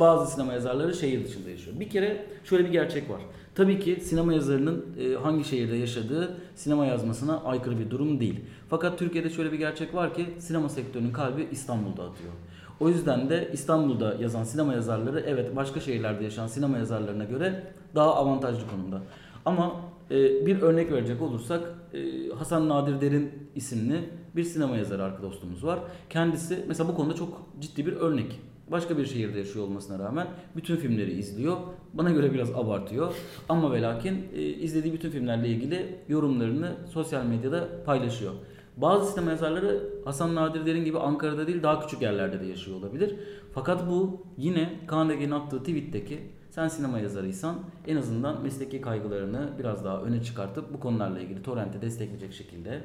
bazı 0.00 0.32
sinema 0.32 0.52
yazarları 0.52 0.94
şehir 0.94 1.24
dışında 1.24 1.50
yaşıyor. 1.50 1.80
Bir 1.80 1.90
kere 1.90 2.26
şöyle 2.44 2.64
bir 2.64 2.72
gerçek 2.72 3.10
var. 3.10 3.20
Tabii 3.54 3.80
ki 3.80 3.98
sinema 4.02 4.34
yazarının 4.34 4.86
e, 5.00 5.14
hangi 5.14 5.44
şehirde 5.44 5.76
yaşadığı 5.76 6.36
sinema 6.54 6.86
yazmasına 6.86 7.42
aykırı 7.42 7.78
bir 7.78 7.90
durum 7.90 8.20
değil. 8.20 8.40
Fakat 8.68 8.98
Türkiye'de 8.98 9.30
şöyle 9.30 9.52
bir 9.52 9.58
gerçek 9.58 9.94
var 9.94 10.14
ki 10.14 10.26
sinema 10.38 10.68
sektörünün 10.68 11.12
kalbi 11.12 11.48
İstanbul'da 11.50 12.02
atıyor. 12.02 12.32
O 12.80 12.88
yüzden 12.88 13.30
de 13.30 13.50
İstanbul'da 13.52 14.16
yazan 14.20 14.44
sinema 14.44 14.74
yazarları 14.74 15.20
evet 15.20 15.56
başka 15.56 15.80
şehirlerde 15.80 16.24
yaşayan 16.24 16.46
sinema 16.46 16.78
yazarlarına 16.78 17.24
göre 17.24 17.62
daha 17.94 18.14
avantajlı 18.14 18.70
konumda. 18.70 19.02
Ama 19.44 19.80
e, 20.10 20.46
bir 20.46 20.62
örnek 20.62 20.92
verecek 20.92 21.22
olursak 21.22 21.74
e, 21.94 22.28
Hasan 22.28 22.68
Nadir 22.68 23.00
Derin 23.00 23.30
isimli 23.54 24.10
bir 24.36 24.44
sinema 24.44 24.76
yazarı 24.76 25.04
arkadaşımız 25.04 25.64
var. 25.64 25.78
Kendisi 26.10 26.64
mesela 26.68 26.88
bu 26.88 26.94
konuda 26.94 27.14
çok 27.14 27.42
ciddi 27.60 27.86
bir 27.86 27.92
örnek. 27.92 28.40
Başka 28.70 28.98
bir 28.98 29.06
şehirde 29.06 29.38
yaşıyor 29.38 29.64
olmasına 29.64 30.04
rağmen 30.04 30.26
bütün 30.56 30.76
filmleri 30.76 31.12
izliyor. 31.12 31.56
Bana 31.94 32.10
göre 32.10 32.34
biraz 32.34 32.50
abartıyor. 32.50 33.14
Ama 33.48 33.72
ve 33.72 33.82
lakin 33.82 34.28
e, 34.34 34.42
izlediği 34.42 34.94
bütün 34.94 35.10
filmlerle 35.10 35.48
ilgili 35.48 35.98
yorumlarını 36.08 36.76
sosyal 36.92 37.24
medyada 37.24 37.68
paylaşıyor. 37.84 38.32
Bazı 38.76 39.12
sinema 39.12 39.30
yazarları 39.30 39.88
Hasan 40.04 40.34
Nadir 40.34 40.66
Derin 40.66 40.84
gibi 40.84 40.98
Ankara'da 40.98 41.46
değil 41.46 41.62
daha 41.62 41.80
küçük 41.80 42.02
yerlerde 42.02 42.40
de 42.40 42.44
yaşıyor 42.46 42.76
olabilir. 42.78 43.16
Fakat 43.54 43.90
bu 43.90 44.26
yine 44.36 44.70
KNG'nin 44.86 45.30
attığı 45.30 45.58
tweet'teki 45.58 46.18
sen 46.50 46.68
sinema 46.68 46.98
yazarıysan 46.98 47.56
en 47.86 47.96
azından 47.96 48.42
mesleki 48.42 48.80
kaygılarını 48.80 49.50
biraz 49.58 49.84
daha 49.84 50.02
öne 50.02 50.22
çıkartıp 50.22 50.74
bu 50.74 50.80
konularla 50.80 51.20
ilgili 51.20 51.42
Torrent'i 51.42 51.82
destekleyecek 51.82 52.32
şekilde 52.32 52.80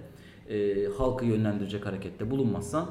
e, 0.50 0.86
halkı 0.98 1.25
yönlendirecek 1.25 1.86
harekette 1.86 2.31
bulunmazsan 2.31 2.86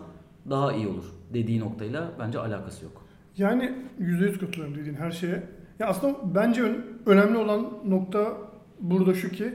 daha 0.50 0.72
iyi 0.72 0.88
olur 0.88 1.04
dediği 1.34 1.60
noktayla 1.60 2.10
bence 2.18 2.38
alakası 2.38 2.84
yok. 2.84 3.04
Yani 3.36 3.72
%100 4.00 4.38
katılıyorum 4.38 4.76
dediğin 4.76 4.96
her 4.96 5.10
şeye. 5.10 5.42
Ya 5.78 5.86
aslında 5.86 6.16
bence 6.34 6.62
ön- 6.62 6.84
önemli 7.06 7.38
olan 7.38 7.68
nokta 7.86 8.36
burada 8.80 9.14
şu 9.14 9.30
ki 9.30 9.54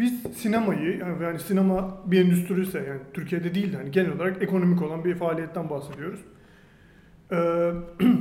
biz 0.00 0.22
sinemayı 0.36 0.98
yani, 0.98 1.38
sinema 1.38 1.98
bir 2.06 2.24
endüstri 2.24 2.86
yani 2.88 3.00
Türkiye'de 3.14 3.54
değil 3.54 3.72
de 3.72 3.76
hani 3.76 3.90
genel 3.90 4.12
olarak 4.12 4.42
ekonomik 4.42 4.82
olan 4.82 5.04
bir 5.04 5.14
faaliyetten 5.14 5.70
bahsediyoruz. 5.70 6.20
Ee, 7.32 7.70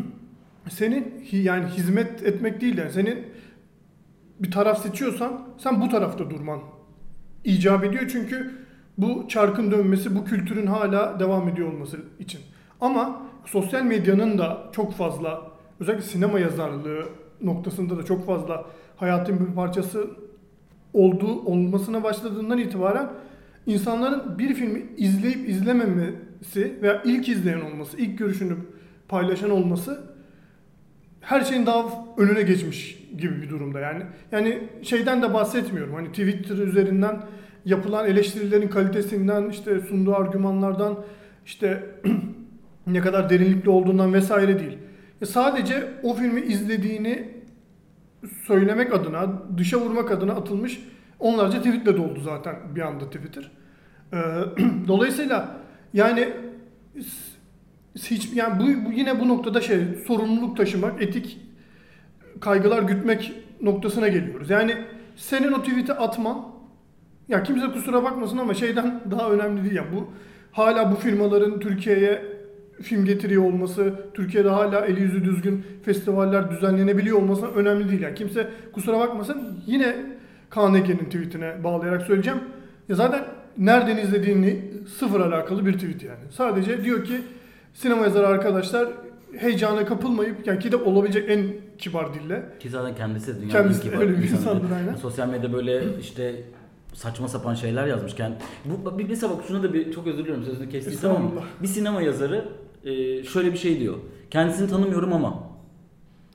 senin 0.70 1.26
yani 1.32 1.66
hizmet 1.66 2.24
etmek 2.24 2.62
değil 2.62 2.78
de 2.78 2.82
yani 2.82 2.92
senin 2.92 3.26
bir 4.40 4.52
taraf 4.52 4.84
seçiyorsan 4.84 5.42
sen 5.58 5.82
bu 5.82 5.90
tarafta 5.90 6.30
durman 6.30 6.60
icap 7.44 7.84
ediyor 7.84 8.08
çünkü 8.12 8.52
bu 8.98 9.28
çarkın 9.28 9.72
dönmesi 9.72 10.16
bu 10.16 10.26
kültürün 10.26 10.68
hala 10.68 11.20
devam 11.20 11.50
ediyor 11.50 11.74
olması 11.74 12.00
için. 12.20 12.42
Ama 12.82 13.22
sosyal 13.46 13.84
medyanın 13.84 14.38
da 14.38 14.70
çok 14.72 14.94
fazla 14.94 15.52
özellikle 15.80 16.06
sinema 16.06 16.40
yazarlığı 16.40 17.10
noktasında 17.42 17.98
da 17.98 18.06
çok 18.06 18.26
fazla 18.26 18.66
hayatın 18.98 19.40
bir 19.40 19.56
parçası 19.56 20.08
olduğu 20.94 21.46
olmasına 21.46 22.04
başladığından 22.04 22.58
itibaren 22.58 23.10
insanların 23.66 24.40
bir 24.40 24.54
filmi 24.54 24.86
izleyip 24.98 25.50
izlememesi 25.50 26.74
veya 26.82 27.02
ilk 27.06 27.30
izleyen 27.30 27.62
olması, 27.62 27.98
ilk 27.98 28.18
görüşünü 28.18 28.56
paylaşan 29.08 29.50
olması 29.50 30.10
her 31.22 31.42
şeyin 31.42 31.66
daha 31.66 31.86
önüne 32.18 32.42
geçmiş 32.42 33.04
gibi 33.18 33.42
bir 33.42 33.50
durumda 33.50 33.80
yani. 33.80 34.04
Yani 34.32 34.64
şeyden 34.82 35.22
de 35.22 35.34
bahsetmiyorum. 35.34 35.94
Hani 35.94 36.08
Twitter 36.08 36.58
üzerinden 36.58 37.22
yapılan 37.66 38.08
eleştirilerin 38.08 38.68
kalitesinden, 38.68 39.50
işte 39.50 39.82
sunduğu 39.82 40.16
argümanlardan, 40.16 41.00
işte 41.46 41.84
ne 42.88 43.00
kadar 43.02 43.30
derinlikli 43.30 43.70
olduğundan 43.70 44.14
vesaire 44.14 44.60
değil. 44.60 44.78
E 45.22 45.26
sadece 45.26 45.84
o 46.04 46.14
filmi 46.14 46.42
izlediğini 46.42 47.39
söylemek 48.48 48.94
adına, 48.94 49.28
dışa 49.58 49.80
vurmak 49.80 50.12
adına 50.12 50.34
atılmış 50.34 50.80
onlarca 51.20 51.58
tweetle 51.58 51.98
doldu 51.98 52.20
zaten 52.20 52.56
bir 52.76 52.82
anda 52.82 53.06
Twitter. 53.10 53.52
Ee, 54.14 54.18
dolayısıyla 54.88 55.58
yani 55.94 56.30
hiç 57.96 58.34
yani 58.34 58.60
bu, 58.60 58.90
bu 58.90 58.94
yine 58.94 59.20
bu 59.20 59.28
noktada 59.28 59.62
şey 59.62 59.80
sorumluluk 60.08 60.58
taşımak, 60.58 61.02
etik 61.02 61.40
kaygılar 62.40 62.84
gütmek 62.84 63.34
noktasına 63.62 64.08
geliyoruz. 64.08 64.50
Yani 64.50 64.76
senin 65.16 65.52
o 65.52 65.62
tweet'i 65.64 65.94
atman 65.94 66.46
ya 67.28 67.44
kimse 67.44 67.68
kusura 67.68 68.04
bakmasın 68.04 68.38
ama 68.38 68.54
şeyden 68.54 69.02
daha 69.12 69.30
önemli 69.30 69.64
değil 69.64 69.76
ya. 69.76 69.86
Bu 69.94 70.08
hala 70.52 70.92
bu 70.92 70.96
firmaların 70.96 71.60
Türkiye'ye 71.60 72.39
film 72.82 73.06
getiriyor 73.06 73.44
olması, 73.44 73.94
Türkiye'de 74.14 74.50
hala 74.50 74.86
eli 74.86 75.02
yüzü 75.02 75.26
düzgün 75.26 75.66
festivaller 75.86 76.52
düzenlenebiliyor 76.52 77.18
olması 77.18 77.46
önemli 77.46 77.90
değil. 77.90 78.02
Yani 78.02 78.16
kimse 78.16 78.48
kusura 78.74 79.00
bakmasın 79.00 79.64
yine 79.66 79.96
KNG'nin 80.50 81.06
tweetine 81.06 81.64
bağlayarak 81.64 82.02
söyleyeceğim. 82.02 82.40
Ya 82.90 82.96
zaten 82.96 83.24
nereden 83.58 83.98
izlediğini 83.98 84.62
sıfır 84.98 85.20
alakalı 85.20 85.66
bir 85.66 85.74
tweet 85.74 86.04
yani. 86.04 86.20
Sadece 86.32 86.84
diyor 86.84 87.04
ki 87.04 87.22
sinema 87.74 88.04
yazarı 88.04 88.28
arkadaşlar 88.28 88.88
heyecana 89.38 89.86
kapılmayıp 89.86 90.48
yani 90.48 90.60
ki 90.60 90.72
de 90.72 90.76
olabilecek 90.76 91.30
en 91.30 91.46
kibar 91.78 92.14
dille. 92.14 92.44
Ki 92.60 92.70
zaten 92.70 92.96
kendisi 92.96 93.36
dünyanın 93.36 93.50
Kendisi 93.50 93.88
en 93.88 93.92
kibar 93.92 94.02
öyle 94.02 94.18
bir 94.18 94.30
insandır, 94.30 94.72
aynen. 94.72 94.96
Sosyal 94.96 95.28
medyada 95.28 95.54
böyle 95.54 95.84
işte 96.00 96.36
saçma 96.94 97.28
sapan 97.28 97.54
şeyler 97.54 97.88
yazmışken 97.88 98.32
bu 98.66 99.00
bir 99.00 99.10
mesela 99.10 99.34
bak 99.34 99.44
şuna 99.48 99.64
da 99.64 99.74
bir 99.74 99.94
çok 99.94 100.08
özür 100.08 100.20
diliyorum 100.20 100.44
sözünü 100.44 100.70
kestiysem 100.70 101.12
ama 101.12 101.30
bir 101.62 101.68
sinema 101.68 102.02
yazarı 102.02 102.46
e, 102.84 103.24
şöyle 103.24 103.54
bir 103.54 103.58
şey 103.58 103.80
diyor. 103.80 103.96
Kendisini 104.32 104.70
tanımıyorum 104.70 105.14
ama 105.14 105.50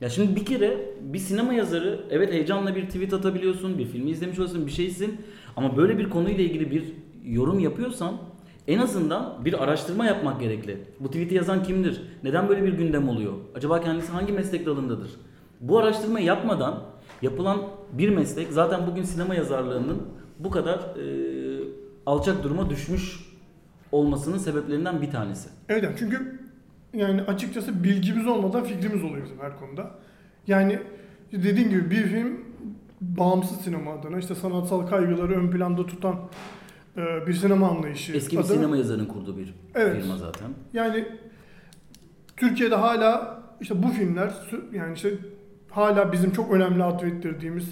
ya 0.01 0.09
şimdi 0.09 0.35
bir 0.35 0.45
kere 0.45 0.79
bir 1.01 1.19
sinema 1.19 1.53
yazarı 1.53 2.05
evet 2.09 2.33
heyecanla 2.33 2.75
bir 2.75 2.85
tweet 2.85 3.13
atabiliyorsun, 3.13 3.77
bir 3.77 3.85
filmi 3.85 4.11
izlemiş 4.11 4.39
oluyorsun, 4.39 4.67
bir 4.67 4.71
şeysin 4.71 5.17
ama 5.55 5.77
böyle 5.77 5.97
bir 5.97 6.09
konuyla 6.09 6.43
ilgili 6.43 6.71
bir 6.71 6.83
yorum 7.25 7.59
yapıyorsan 7.59 8.17
en 8.67 8.79
azından 8.79 9.45
bir 9.45 9.63
araştırma 9.63 10.05
yapmak 10.05 10.39
gerekli. 10.39 10.77
Bu 10.99 11.07
tweet'i 11.07 11.35
yazan 11.35 11.63
kimdir? 11.63 12.01
Neden 12.23 12.49
böyle 12.49 12.63
bir 12.63 12.73
gündem 12.73 13.09
oluyor? 13.09 13.33
Acaba 13.55 13.81
kendisi 13.81 14.11
hangi 14.11 14.33
meslek 14.33 14.65
dalındadır? 14.65 15.09
Bu 15.61 15.79
araştırmayı 15.79 16.25
yapmadan 16.25 16.83
yapılan 17.21 17.61
bir 17.93 18.09
meslek 18.09 18.47
zaten 18.51 18.87
bugün 18.87 19.03
sinema 19.03 19.35
yazarlığının 19.35 20.01
bu 20.39 20.51
kadar 20.51 20.77
e, 20.77 21.05
alçak 22.05 22.43
duruma 22.43 22.69
düşmüş 22.69 23.24
olmasının 23.91 24.37
sebeplerinden 24.37 25.01
bir 25.01 25.11
tanesi. 25.11 25.49
Evet 25.69 25.89
çünkü 25.99 26.39
yani 26.93 27.21
açıkçası 27.21 27.83
bilgimiz 27.83 28.27
olmadan 28.27 28.63
fikrimiz 28.63 29.03
oluyor 29.03 29.23
bizim 29.25 29.39
her 29.39 29.59
konuda. 29.59 29.91
Yani 30.47 30.79
dediğim 31.31 31.69
gibi 31.69 31.91
bir 31.91 32.03
film 32.03 32.39
bağımsız 33.01 33.61
sinema 33.61 33.93
adına 33.93 34.19
işte 34.19 34.35
sanatsal 34.35 34.87
kaygıları 34.87 35.33
ön 35.33 35.51
planda 35.51 35.85
tutan 35.85 36.15
e, 36.97 37.27
bir 37.27 37.33
sinema 37.33 37.69
anlayışı. 37.69 38.13
Eski 38.13 38.37
bir 38.37 38.41
adına- 38.41 38.53
sinema 38.55 38.77
yazarının 38.77 39.05
kurduğu 39.05 39.37
bir 39.37 39.53
Evet. 39.75 40.01
firma 40.01 40.17
zaten. 40.17 40.47
Yani 40.73 41.05
Türkiye'de 42.37 42.75
hala 42.75 43.41
işte 43.61 43.83
bu 43.83 43.87
filmler 43.87 44.33
yani 44.73 44.93
işte 44.93 45.09
hala 45.69 46.11
bizim 46.11 46.31
çok 46.31 46.51
önemli 46.51 46.83
atfettirdiğimiz 46.83 47.69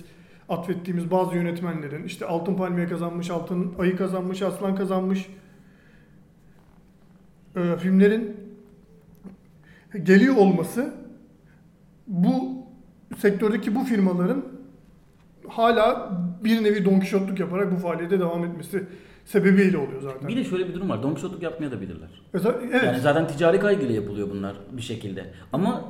atfettiğimiz 0.50 1.12
bazı 1.12 1.36
yönetmenlerin 1.36 2.04
işte 2.04 2.26
Altın 2.26 2.56
Palmiye 2.56 2.88
kazanmış, 2.88 3.30
Altın 3.30 3.74
Ayı 3.80 3.98
kazanmış, 3.98 4.42
Aslan 4.42 4.76
kazanmış 4.76 5.28
e, 7.56 7.78
filmlerin 7.78 8.38
geliyor 10.04 10.36
olması 10.36 10.94
bu 12.08 12.64
sektördeki 13.18 13.76
bu 13.76 13.84
firmaların 13.84 14.46
hala 15.48 16.12
bir 16.44 16.64
nevi 16.64 16.86
Don 16.86 17.00
Quixote'luk 17.00 17.40
yaparak 17.40 17.72
bu 17.72 17.76
faaliyete 17.76 18.20
devam 18.20 18.46
etmesi 18.46 18.84
sebebiyle 19.26 19.78
oluyor 19.78 20.02
zaten. 20.02 20.28
Bir 20.28 20.38
de 20.38 20.44
şöyle 20.44 20.68
bir 20.68 20.74
durum 20.74 20.90
var. 20.90 21.04
Don 21.04 21.10
Quixote'luk 21.10 21.44
yapmaya 21.44 21.72
da 21.72 21.82
bilirler. 21.82 22.10
Evet. 22.34 22.84
Yani 22.86 23.00
zaten 23.00 23.28
ticari 23.28 23.60
kaygıyla 23.60 23.96
yapılıyor 23.96 24.30
bunlar 24.30 24.56
bir 24.72 24.82
şekilde. 24.82 25.26
Ama 25.54 25.84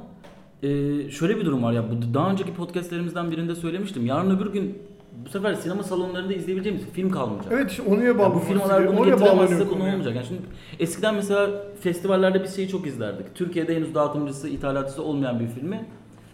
e, 0.64 0.70
şöyle 1.10 1.38
bir 1.38 1.46
durum 1.46 1.64
var 1.64 1.74
ya. 1.74 1.84
Bu 1.92 2.14
daha 2.14 2.32
önceki 2.32 2.54
podcastlerimizden 2.54 3.32
birinde 3.32 3.56
söylemiştim. 3.56 4.06
Yarın 4.06 4.38
öbür 4.38 4.54
gün 4.54 4.78
bu 5.26 5.30
sefer 5.30 5.54
sinema 5.54 5.84
salonlarında 5.84 6.34
izleyebileceğimiz 6.34 6.86
film 6.86 7.10
kalmayacak. 7.10 7.52
Evet 7.52 7.72
işte 7.72 7.84
oraya 7.84 8.06
Yani 8.06 8.36
bu 8.36 8.40
firmalar 8.40 8.88
bunu 8.88 9.00
Oraya 9.00 9.16
getiremezse 9.16 9.68
konu 9.68 9.84
olmayacak. 9.84 10.16
Yani 10.16 10.26
şimdi 10.26 10.42
eskiden 10.80 11.16
mesela 11.16 11.50
festivallerde 11.80 12.44
biz 12.44 12.56
şeyi 12.56 12.68
çok 12.68 12.88
izlerdik. 12.88 13.36
Türkiye'de 13.36 13.76
henüz 13.76 13.96
dağıtımcısı, 13.96 14.50
ithalatçısı 14.50 15.04
olmayan 15.04 15.40
bir 15.40 15.48
filmi 15.48 15.86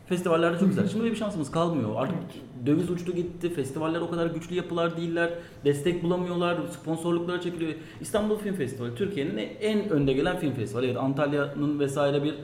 Festivallerde 0.09 0.59
çok 0.59 0.69
güzel. 0.69 0.87
Şimdi 0.87 1.03
öyle 1.03 1.13
bir 1.13 1.17
şansımız 1.17 1.51
kalmıyor. 1.51 1.89
Artık 1.95 2.15
döviz 2.65 2.89
uçtu 2.89 3.15
gitti. 3.15 3.53
Festivaller 3.53 4.01
o 4.01 4.09
kadar 4.09 4.25
güçlü 4.25 4.55
yapılar 4.55 4.97
değiller. 4.97 5.29
Destek 5.65 6.03
bulamıyorlar. 6.03 6.57
Sponsorluklara 6.81 7.41
çekiliyor. 7.41 7.73
İstanbul 8.01 8.37
Film 8.37 8.55
Festivali 8.55 8.95
Türkiye'nin 8.95 9.37
en 9.61 9.89
önde 9.89 10.13
gelen 10.13 10.37
film 10.37 10.53
festivali. 10.53 10.85
Evet 10.85 10.97
Antalya'nın 10.97 11.79
vesaire 11.79 12.23
bir 12.23 12.35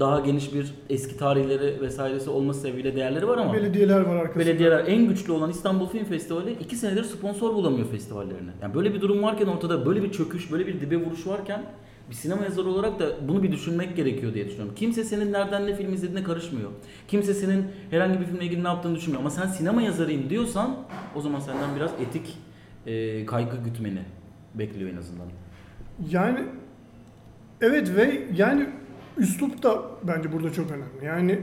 daha 0.00 0.20
geniş 0.20 0.54
bir 0.54 0.74
eski 0.90 1.16
tarihleri 1.16 1.80
vesairesi 1.80 2.30
olması 2.30 2.60
sebebiyle 2.60 2.96
değerleri 2.96 3.28
var 3.28 3.38
ama 3.38 3.52
Belediyeler 3.54 4.00
var 4.00 4.16
arkasında. 4.16 4.44
belediyeler 4.44 4.84
en 4.86 5.08
güçlü 5.08 5.32
olan 5.32 5.50
İstanbul 5.50 5.88
Film 5.88 6.04
Festivali 6.04 6.52
iki 6.52 6.76
senedir 6.76 7.04
sponsor 7.04 7.54
bulamıyor 7.54 7.86
festivallerine. 7.86 8.50
Yani 8.62 8.74
böyle 8.74 8.94
bir 8.94 9.00
durum 9.00 9.22
varken 9.22 9.46
ortada 9.46 9.86
böyle 9.86 10.02
bir 10.02 10.12
çöküş, 10.12 10.52
böyle 10.52 10.66
bir 10.66 10.80
dibe 10.80 10.96
vuruş 10.96 11.26
varken 11.26 11.62
bir 12.10 12.14
sinema 12.14 12.44
yazarı 12.44 12.68
olarak 12.68 12.98
da 12.98 13.06
bunu 13.28 13.42
bir 13.42 13.52
düşünmek 13.52 13.96
gerekiyor 13.96 14.34
diye 14.34 14.46
düşünüyorum. 14.46 14.74
Kimse 14.76 15.04
senin 15.04 15.32
nereden 15.32 15.66
ne 15.66 15.74
film 15.74 15.92
izlediğine 15.94 16.24
karışmıyor. 16.24 16.70
Kimse 17.08 17.34
senin 17.34 17.64
herhangi 17.90 18.20
bir 18.20 18.24
filmle 18.24 18.44
ilgili 18.44 18.64
ne 18.64 18.68
yaptığını 18.68 18.96
düşünmüyor. 18.96 19.20
Ama 19.20 19.30
sen 19.30 19.46
sinema 19.46 19.82
yazarıyım 19.82 20.30
diyorsan 20.30 20.76
o 21.16 21.20
zaman 21.20 21.40
senden 21.40 21.76
biraz 21.76 21.90
etik 22.00 22.38
e, 22.86 23.26
kaygı 23.26 23.56
gütmeni 23.64 24.02
bekliyor 24.54 24.90
en 24.90 24.96
azından. 24.96 25.26
Yani 26.10 26.38
evet 27.60 27.96
ve 27.96 28.22
yani 28.36 28.66
üslup 29.18 29.62
da 29.62 29.82
bence 30.02 30.32
burada 30.32 30.52
çok 30.52 30.70
önemli. 30.70 31.04
Yani 31.04 31.38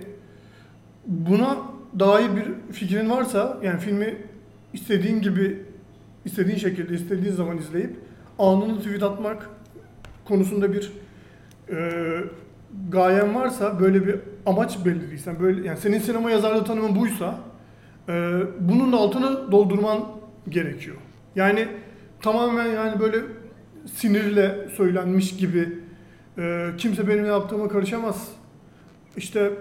buna 1.06 1.58
dair 2.00 2.30
bir 2.36 2.74
fikrin 2.74 3.10
varsa 3.10 3.58
yani 3.64 3.80
filmi 3.80 4.18
istediğin 4.74 5.22
gibi 5.22 5.64
istediğin 6.26 6.58
şekilde 6.58 6.94
istediğin 6.94 7.34
zaman 7.34 7.58
izleyip 7.58 7.96
anını 8.40 8.80
tweet 8.80 9.04
atmak 9.04 9.50
konusunda 10.26 10.74
bir 10.74 10.92
e, 11.70 12.02
gayen 12.90 13.36
varsa 13.36 13.80
böyle 13.80 14.08
bir 14.08 14.16
amaç 14.46 14.86
belirliysen 14.86 15.40
böyle 15.40 15.68
yani 15.68 15.78
senin 15.80 16.00
sinema 16.00 16.32
yazarlığı 16.32 16.66
tanımın 16.66 16.96
buysa 16.96 17.40
e, 18.10 18.42
bunun 18.60 18.94
da 18.94 18.98
altını 18.98 19.52
doldurman 19.52 20.06
gerekiyor. 20.50 20.96
Yani 21.36 21.68
tamamen 22.22 22.66
yani 22.66 23.00
böyle 23.00 23.18
sinirle 23.94 24.70
söylenmiş 24.78 25.38
gibi 25.38 25.85
e, 26.38 26.70
kimse 26.78 27.08
benim 27.08 27.26
yaptığıma 27.26 27.68
karışamaz. 27.68 28.32
İşte 29.18 29.52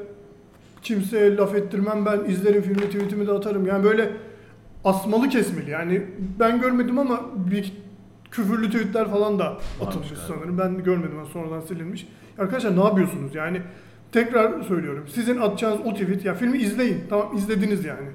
kimseye 0.83 1.37
laf 1.37 1.55
ettirmem 1.55 2.07
ben 2.07 2.31
izlerim 2.31 2.63
filmi 2.63 2.87
tweetimi 2.87 3.27
de 3.27 3.33
atarım. 3.33 3.67
Yani 3.67 3.85
böyle 3.85 4.11
asmalı 4.85 5.29
kesmeli. 5.29 5.71
Yani 5.71 6.03
ben 6.41 6.61
görmedim 6.61 6.99
ama 6.99 7.21
bir 7.51 7.73
küfürlü 8.31 8.67
tweetler 8.67 9.11
falan 9.11 9.39
da 9.39 9.59
atılmış 9.87 10.09
sanırım. 10.29 10.59
Ben 10.59 10.85
görmedim 10.85 11.19
ben 11.19 11.25
sonradan 11.33 11.61
silinmiş. 11.61 12.09
Arkadaşlar 12.39 12.77
ne 12.77 12.85
yapıyorsunuz 12.85 13.35
yani? 13.35 13.63
Tekrar 14.13 14.63
söylüyorum. 14.63 15.05
Sizin 15.09 15.41
atacağınız 15.41 15.81
o 15.85 15.93
tweet 15.93 16.25
ya 16.25 16.35
filmi 16.35 16.59
izleyin. 16.59 17.05
Tamam 17.11 17.37
izlediniz 17.37 17.85
yani. 17.85 18.09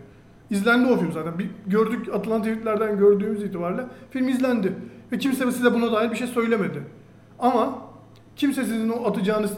İzlendi 0.49 0.91
o 0.91 0.97
film 0.97 1.11
zaten. 1.11 1.39
Bir, 1.39 1.49
gördük 1.67 2.13
atılan 2.13 2.41
tweetlerden 2.41 2.97
gördüğümüz 2.97 3.43
itibariyle 3.43 3.81
film 4.11 4.27
izlendi. 4.27 4.73
Ve 5.11 5.17
kimse 5.17 5.51
size 5.51 5.73
buna 5.73 5.91
dair 5.91 6.11
bir 6.11 6.15
şey 6.15 6.27
söylemedi. 6.27 6.83
Ama 7.39 7.88
kimse 8.39 8.63
sizin 8.63 8.89
o 8.89 9.10
atacağınız 9.10 9.51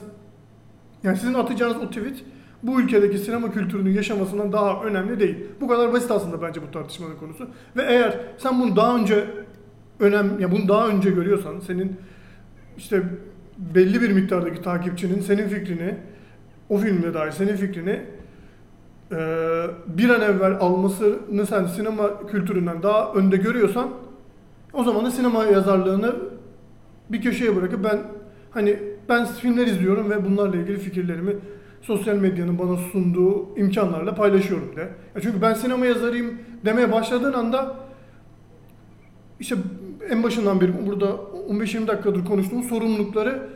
yani 1.04 1.18
sizin 1.18 1.34
atacağınız 1.34 1.78
o 1.78 1.88
tweet 1.90 2.24
bu 2.64 2.82
ülkedeki 2.82 3.18
sinema 3.18 3.52
kültürünün 3.52 3.92
yaşamasından 3.92 4.52
daha 4.54 4.84
önemli 4.84 5.20
değil. 5.20 5.38
Bu 5.62 5.68
kadar 5.68 5.94
basit 5.94 6.12
aslında 6.12 6.42
bence 6.42 6.62
bu 6.62 6.72
tartışmanın 6.72 7.16
konusu. 7.16 7.48
Ve 7.78 7.84
eğer 7.84 8.20
sen 8.38 8.62
bunu 8.62 8.76
daha 8.76 8.96
önce 8.96 9.26
önem 10.00 10.40
ya 10.40 10.52
bunu 10.52 10.68
daha 10.68 10.88
önce 10.88 11.10
görüyorsan 11.10 11.60
senin 11.60 11.96
işte 12.78 13.04
belli 13.58 14.02
bir 14.02 14.12
miktardaki 14.12 14.62
takipçinin 14.62 15.22
senin 15.22 15.48
fikrini 15.48 15.96
o 16.70 16.78
filmle 16.78 17.14
dair 17.14 17.32
senin 17.32 17.56
fikrini 17.56 18.02
eee, 19.12 19.68
bir 19.88 20.10
an 20.10 20.22
evvel 20.22 20.58
almasını 20.60 21.48
sen 21.48 21.66
sinema 21.66 22.28
kültüründen 22.28 22.84
daha 22.84 23.14
önde 23.14 23.38
görüyorsan 23.38 23.90
o 24.74 24.84
zaman 24.84 25.06
da 25.06 25.12
sinema 25.12 25.44
yazarlığını 25.46 26.16
bir 27.10 27.22
köşeye 27.22 27.56
bırakıp 27.56 27.84
ben 27.84 28.00
hani 28.52 28.80
ben 29.10 29.26
filmler 29.26 29.68
izliyorum 29.68 30.10
ve 30.10 30.26
bunlarla 30.26 30.56
ilgili 30.58 30.78
fikirlerimi 30.78 31.36
sosyal 31.82 32.16
medyanın 32.16 32.60
bana 32.60 32.78
sunduğu 32.78 33.58
imkanlarla 33.60 34.16
paylaşıyorum 34.16 34.76
de. 34.76 34.82
Ya 35.16 35.22
çünkü 35.22 35.42
ben 35.42 35.54
sinema 35.54 35.86
yazarıyım 35.86 36.38
demeye 36.66 36.92
başladığın 36.92 37.34
anda 37.34 37.76
işte 39.40 39.56
en 40.10 40.24
başından 40.24 40.62
beri 40.62 40.72
burada 40.88 41.06
15-20 41.50 41.88
dakikadır 41.88 42.26
konuştuğumuz 42.26 42.68
sorumlulukları 42.68 43.50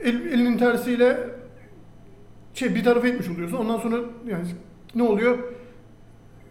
el- 0.00 0.26
elinin 0.26 0.58
tersiyle 0.58 1.18
şey 2.54 2.74
bir 2.74 2.84
tarafa 2.84 3.08
etmiş 3.08 3.28
oluyorsun. 3.28 3.56
Ondan 3.56 3.78
sonra 3.78 3.96
yani 4.26 4.46
ne 4.94 5.02
oluyor? 5.02 5.38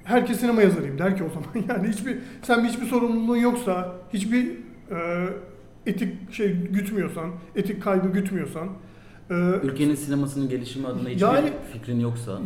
Herkes 0.04 0.39
sinema 0.39 0.62
yazarıyım 0.62 1.00
der 1.00 1.17
ki 1.17 1.24
o 1.24 1.30
zaman. 1.30 1.67
Yani 1.70 1.88
hiçbir 1.88 2.17
sen 2.41 2.65
hiçbir 2.65 2.86
sorumluluğun 2.86 3.38
yoksa, 3.38 3.96
hiçbir 4.13 4.52
e, 4.91 5.28
etik 5.86 6.34
şey 6.34 6.52
gütmüyorsan, 6.54 7.30
etik 7.56 7.84
kaygı 7.84 8.08
gütmüyorsan, 8.08 8.67
e, 9.30 9.34
Ülkenin 9.63 9.95
sinemasının 9.95 10.50
gelişimi 10.50 10.88
adına 10.88 11.10
hiçbir 11.10 11.21
Yani- 11.26 11.50
fikrin 11.74 12.00
yoksa 12.00 12.39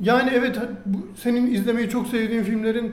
yani 0.00 0.30
evet 0.34 0.58
bu- 0.86 1.06
senin 1.16 1.54
izlemeyi 1.54 1.88
çok 1.88 2.06
sevdiğin 2.06 2.42
filmlerin 2.42 2.92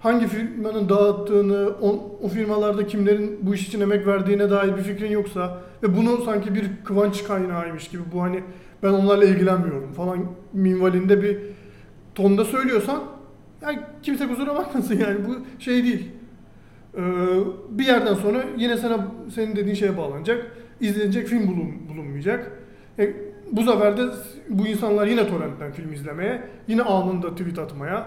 hangi 0.00 0.26
firmanın 0.26 0.88
dağıttığını, 0.88 1.68
o, 1.80 2.18
o 2.22 2.28
firmalarda 2.28 2.86
kimlerin 2.86 3.38
bu 3.42 3.54
iş 3.54 3.68
için 3.68 3.80
emek 3.80 4.06
verdiğine 4.06 4.50
dair 4.50 4.76
bir 4.76 4.82
fikrin 4.82 5.10
yoksa 5.10 5.60
ve 5.82 5.96
bunu 5.96 6.24
sanki 6.24 6.54
bir 6.54 6.64
kıvanç 6.84 7.24
kaynağıymış 7.24 7.88
gibi 7.88 8.02
bu 8.12 8.22
hani 8.22 8.42
ben 8.82 8.88
onlarla 8.92 9.24
ilgilenmiyorum 9.24 9.92
falan 9.92 10.18
minvalinde 10.52 11.22
bir 11.22 11.38
tonda 12.14 12.44
söylüyorsan 12.44 13.02
yani 13.62 13.78
kimse 14.02 14.28
kusura 14.28 14.54
bakmasın 14.54 14.98
yani 14.98 15.16
bu 15.28 15.36
şey 15.62 15.84
değil. 15.84 16.08
Ee, 16.98 17.02
bir 17.70 17.86
yerden 17.86 18.14
sonra 18.14 18.44
yine 18.56 18.76
sana 18.76 19.06
senin 19.34 19.56
dediğin 19.56 19.74
şeye 19.74 19.96
bağlanacak. 19.96 20.46
izlenecek 20.80 21.26
film 21.26 21.46
bulun, 21.48 21.88
bulunmayacak. 21.88 22.52
E, 22.98 23.12
bu 23.52 23.62
sefer 23.62 23.96
de 23.96 24.02
bu 24.48 24.66
insanlar 24.66 25.06
yine 25.06 25.28
torrentten 25.28 25.72
film 25.72 25.92
izlemeye, 25.92 26.42
yine 26.68 26.82
anında 26.82 27.30
tweet 27.34 27.58
atmaya 27.58 28.06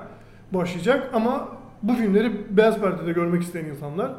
başlayacak 0.54 1.10
ama 1.13 1.47
bu 1.84 1.93
filmleri 1.93 2.32
beyaz 2.58 2.80
perdede 2.80 3.12
görmek 3.12 3.41
isteyen 3.43 3.65
insanlar 3.65 4.12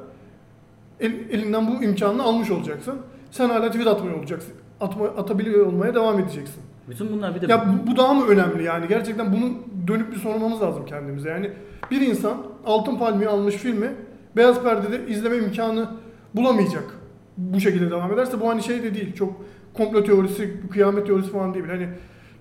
el- 1.01 1.31
elinden 1.31 1.67
bu 1.69 1.85
imkanını 1.85 2.23
almış 2.23 2.51
olacaksın. 2.51 2.95
Sen 3.31 3.49
hala 3.49 3.67
tweet 3.71 3.87
atmaya 3.87 4.17
olacaksın. 4.17 4.55
Atma, 4.81 5.05
atabiliyor 5.07 5.67
olmaya 5.67 5.95
devam 5.95 6.19
edeceksin. 6.19 6.63
bütün 6.91 7.13
bunlar 7.13 7.35
bir 7.35 7.41
de 7.41 7.53
Ya 7.53 7.67
bu, 7.67 7.91
bu 7.91 7.97
daha 7.97 8.15
mı 8.15 8.27
önemli 8.27 8.63
yani? 8.65 8.89
Gerçekten 8.89 9.33
bunu 9.33 9.53
dönüp 9.89 10.13
bir 10.13 10.17
sormamız 10.17 10.63
lazım 10.63 10.87
kendimize. 10.87 11.29
Yani 11.29 11.51
bir 11.91 12.01
insan 12.01 12.37
Altın 12.67 12.97
Palmiye 12.99 13.29
almış 13.29 13.55
filmi 13.55 13.89
beyaz 14.37 14.63
perdede 14.63 15.07
izleme 15.07 15.37
imkanı 15.37 15.89
bulamayacak. 16.35 16.85
Bu 17.37 17.61
şekilde 17.61 17.91
devam 17.91 18.13
ederse 18.13 18.41
bu 18.41 18.49
hani 18.49 18.63
şey 18.63 18.83
de 18.83 18.95
değil. 18.95 19.15
Çok 19.15 19.45
komplo 19.75 20.05
teorisi, 20.05 20.61
kıyamet 20.71 21.07
teorisi 21.07 21.31
falan 21.31 21.55
değil. 21.55 21.67
Hani 21.67 21.89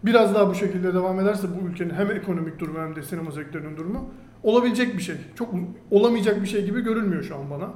biraz 0.03 0.35
daha 0.35 0.49
bu 0.49 0.55
şekilde 0.55 0.93
devam 0.93 1.19
ederse 1.19 1.47
bu 1.47 1.67
ülkenin 1.67 1.93
hem 1.93 2.11
ekonomik 2.11 2.59
durumu 2.59 2.79
hem 2.79 2.95
de 2.95 3.03
sinema 3.03 3.31
sektörünün 3.31 3.77
durumu 3.77 4.09
olabilecek 4.43 4.97
bir 4.97 5.01
şey. 5.01 5.15
Çok 5.35 5.53
olamayacak 5.91 6.41
bir 6.41 6.47
şey 6.47 6.65
gibi 6.65 6.81
görülmüyor 6.81 7.23
şu 7.23 7.35
an 7.35 7.49
bana. 7.49 7.69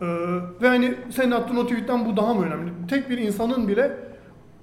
Ee, 0.00 0.06
ve 0.62 0.68
hani 0.68 0.94
senin 1.10 1.30
attığın 1.30 1.56
o 1.56 1.66
tweetten 1.66 2.06
bu 2.06 2.16
daha 2.16 2.34
mı 2.34 2.46
önemli? 2.46 2.70
Tek 2.88 3.10
bir 3.10 3.18
insanın 3.18 3.68
bile 3.68 3.96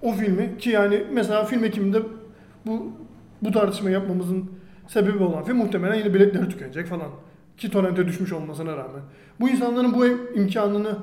o 0.02 0.12
filmi 0.12 0.58
ki 0.58 0.70
yani 0.70 1.04
mesela 1.14 1.46
film 1.46 1.64
ekiminde 1.64 2.02
bu 2.66 2.92
bu 3.42 3.52
tartışma 3.52 3.90
yapmamızın 3.90 4.52
sebebi 4.88 5.24
olan 5.24 5.44
film 5.44 5.58
muhtemelen 5.58 5.96
yine 5.96 6.14
biletleri 6.14 6.50
tükenecek 6.50 6.88
falan. 6.88 7.08
Ki 7.62 7.71
torrente 7.71 8.08
düşmüş 8.08 8.34
olmasına 8.34 8.78
rağmen. 8.78 9.02
Bu 9.39 9.50
insanların 9.50 9.93
bu 9.93 10.06
imkanını 10.36 10.97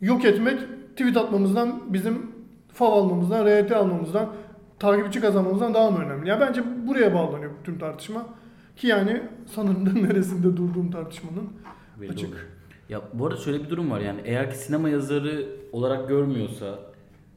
yok 0.00 0.24
etmek 0.24 0.58
tweet 0.90 1.16
atmamızdan, 1.16 1.82
bizim 1.92 2.30
fav 2.72 2.92
almamızdan, 2.92 3.46
RT 3.46 3.72
almamızdan, 3.72 4.32
takipçi 4.78 5.20
kazanmamızdan 5.20 5.74
daha 5.74 5.90
mı 5.90 6.04
önemli? 6.04 6.28
Ya 6.28 6.40
bence 6.40 6.62
buraya 6.86 7.14
bağlanıyor 7.14 7.50
tüm 7.64 7.78
tartışma. 7.78 8.26
Ki 8.76 8.86
yani 8.86 9.22
sanırım 9.54 9.86
da 9.86 9.90
neresinde 10.08 10.56
durduğum 10.56 10.90
tartışmanın 10.90 11.48
belli 12.00 12.10
açık. 12.12 12.28
oluyor. 12.28 12.46
Ya 12.88 13.00
bu 13.12 13.26
arada 13.26 13.36
şöyle 13.36 13.64
bir 13.64 13.70
durum 13.70 13.90
var 13.90 14.00
yani 14.00 14.20
eğer 14.24 14.50
ki 14.50 14.58
sinema 14.58 14.88
yazarı 14.88 15.46
olarak 15.72 16.08
görmüyorsa 16.08 16.78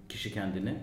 kişi 0.09 0.33
kendini 0.33 0.77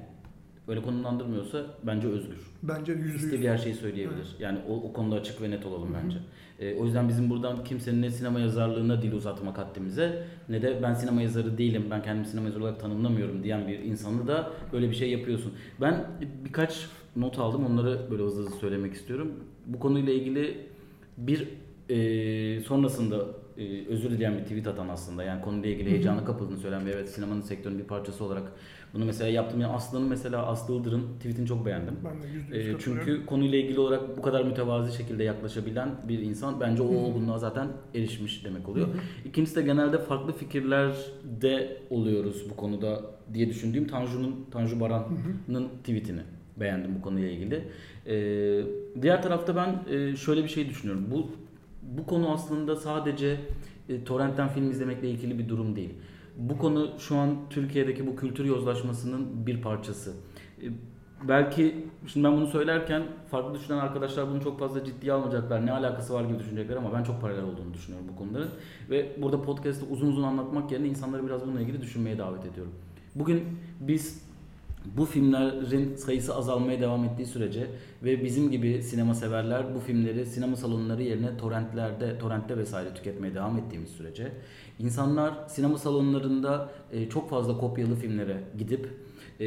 böyle 0.69 0.83
konumlandırmıyorsa 0.83 1.67
bence 1.83 2.09
özgür. 2.09 2.39
Bence 2.63 2.93
yüzde 2.93 3.13
yüz. 3.13 3.25
İstediği 3.25 3.51
her 3.51 3.59
şeyi 3.59 3.75
söyleyebilir. 3.75 4.37
Yani 4.39 4.59
o, 4.69 4.75
o 4.75 4.93
konuda 4.93 5.17
açık 5.17 5.43
ve 5.43 5.51
net 5.51 5.67
olalım 5.67 5.97
bence. 6.05 6.19
Ee, 6.61 6.75
o 6.75 6.85
yüzden 6.85 7.09
bizim 7.09 7.31
buradan 7.31 7.65
kimsenin 7.65 8.03
ne 8.03 8.11
sinema 8.11 8.41
yazarlığına 8.41 9.03
dil 9.03 9.13
uzatmak 9.13 9.59
haddimize 9.59 10.27
ne 10.49 10.63
de 10.63 10.79
ben 10.83 10.95
sinema 10.95 11.23
yazarı 11.23 11.59
değilim, 11.59 11.85
ben 11.91 12.03
kendimi 12.03 12.27
sinema 12.27 12.47
yazarı 12.47 12.63
olarak 12.63 12.81
tanımlamıyorum 12.81 13.43
diyen 13.43 13.69
bir 13.69 13.79
insanı 13.79 14.27
da 14.27 14.51
böyle 14.73 14.91
bir 14.91 14.95
şey 14.95 15.11
yapıyorsun. 15.11 15.53
Ben 15.81 16.05
birkaç 16.45 16.87
not 17.17 17.39
aldım 17.39 17.67
onları 17.67 18.11
böyle 18.11 18.23
hızlı 18.23 18.43
hızlı 18.43 18.57
söylemek 18.57 18.95
istiyorum. 18.95 19.33
Bu 19.67 19.79
konuyla 19.79 20.13
ilgili 20.13 20.67
bir 21.17 21.49
e, 21.89 22.61
sonrasında 22.61 23.27
e, 23.59 23.87
özür 23.87 24.11
dileyen 24.11 24.35
bir 24.35 24.43
tweet 24.43 24.67
atan 24.67 24.89
aslında. 24.89 25.25
Yani 25.25 25.43
konuyla 25.43 25.71
ilgili 25.71 25.91
heyecana 25.91 26.25
kapıldığını 26.25 26.59
söyleyen 26.59 26.87
ve 26.87 26.91
evet 26.91 27.09
sinemanın 27.09 27.41
sektörünün 27.41 27.79
bir 27.81 27.87
parçası 27.87 28.25
olarak 28.25 28.53
bunu 28.97 29.05
mesela 29.05 29.31
yaptım. 29.31 29.61
Yani 29.61 29.73
Aslı'nın 29.73 30.09
mesela 30.09 30.47
Aslı 30.47 30.75
Ildır'ın 30.75 31.03
tweetini 31.17 31.47
çok 31.47 31.67
beğendim. 31.67 31.95
Ben 32.05 32.23
de 32.23 32.27
yüzde 32.27 32.57
yüz 32.57 32.77
E, 32.77 32.79
çünkü 32.79 33.27
konuyla 33.27 33.59
ilgili 33.59 33.81
olarak 33.81 34.19
bu 34.19 34.23
kadar 34.23 34.45
mütevazi 34.45 34.97
şekilde 34.97 35.25
yaklaşabilen 35.25 35.89
bir 36.09 36.19
insan 36.19 36.61
bence 36.61 36.83
o 36.83 36.87
olgunluğa 36.87 37.39
zaten 37.39 37.69
erişmiş 37.95 38.45
demek 38.45 38.69
oluyor. 38.69 38.89
İkincisi 39.25 39.57
de 39.57 39.63
genelde 39.63 39.99
farklı 39.99 40.33
fikirlerde 40.33 41.83
oluyoruz 41.91 42.51
bu 42.51 42.57
konuda 42.57 43.01
diye 43.35 43.49
düşündüğüm 43.49 43.87
Tanju'nun 43.87 44.47
Tanju 44.51 44.81
Baran'ın 44.81 45.69
tweetini 45.69 46.21
beğendim 46.57 46.95
bu 46.99 47.03
konuyla 47.03 47.31
ilgili. 47.31 47.65
Ee, 48.07 48.63
diğer 49.03 49.23
tarafta 49.23 49.57
ben 49.57 49.95
e, 49.95 50.17
şöyle 50.17 50.45
bir 50.45 50.49
şey 50.49 50.69
düşünüyorum. 50.69 51.07
Bu 51.11 51.31
bu 51.99 52.07
konu 52.07 52.33
aslında 52.33 52.77
sadece 52.77 53.37
e, 53.89 54.05
torrentten 54.05 54.49
film 54.49 54.71
izlemekle 54.71 55.11
ilgili 55.11 55.39
bir 55.39 55.49
durum 55.49 55.77
değil. 55.77 55.91
Bu 56.37 56.59
konu 56.59 56.91
şu 56.99 57.17
an 57.17 57.37
Türkiye'deki 57.51 58.07
bu 58.07 58.17
kültür 58.17 58.45
yozlaşmasının 58.45 59.47
bir 59.47 59.63
parçası. 59.63 60.13
E, 60.63 60.67
belki 61.29 61.87
şimdi 62.07 62.27
ben 62.27 62.37
bunu 62.37 62.47
söylerken 62.47 63.03
farklı 63.31 63.55
düşünen 63.55 63.79
arkadaşlar 63.79 64.29
bunu 64.31 64.43
çok 64.43 64.59
fazla 64.59 64.85
ciddiye 64.85 65.13
almayacaklar. 65.13 65.67
Ne 65.67 65.73
alakası 65.73 66.15
var 66.15 66.25
gibi 66.25 66.39
düşünecekler 66.39 66.77
ama 66.77 66.93
ben 66.93 67.03
çok 67.03 67.21
paralel 67.21 67.45
olduğunu 67.45 67.75
düşünüyorum 67.75 68.09
bu 68.13 68.17
konuların. 68.17 68.51
Ve 68.91 69.17
burada 69.23 69.43
podcast'te 69.43 69.87
uzun 69.91 70.09
uzun 70.09 70.23
anlatmak 70.23 70.73
yerine 70.73 70.89
insanları 70.89 71.27
biraz 71.27 71.47
bununla 71.47 71.61
ilgili 71.61 71.81
düşünmeye 71.83 72.19
davet 72.19 72.45
ediyorum. 72.45 72.73
Bugün 73.15 73.45
biz 73.81 74.26
bu 74.97 75.05
filmlerin 75.05 75.97
sayısı 75.97 76.35
azalmaya 76.35 76.81
devam 76.81 77.05
ettiği 77.05 77.27
sürece 77.27 77.67
ve 78.05 78.25
bizim 78.25 78.51
gibi 78.51 78.83
sinema 78.83 79.15
severler 79.15 79.75
bu 79.75 79.81
filmleri 79.81 80.27
sinema 80.27 80.57
salonları 80.57 81.03
yerine 81.03 81.37
torrentlerde, 81.37 82.19
torrentte 82.19 82.57
vesaire 82.57 82.95
tüketmeye 82.95 83.35
devam 83.35 83.59
ettiğimiz 83.59 83.91
sürece 83.91 84.33
insanlar 84.79 85.35
sinema 85.49 85.79
salonlarında 85.79 86.71
e, 86.93 87.09
çok 87.09 87.31
fazla 87.31 87.59
kopyalı 87.59 87.95
filmlere 87.95 88.41
gidip 88.59 88.89
e, 89.41 89.47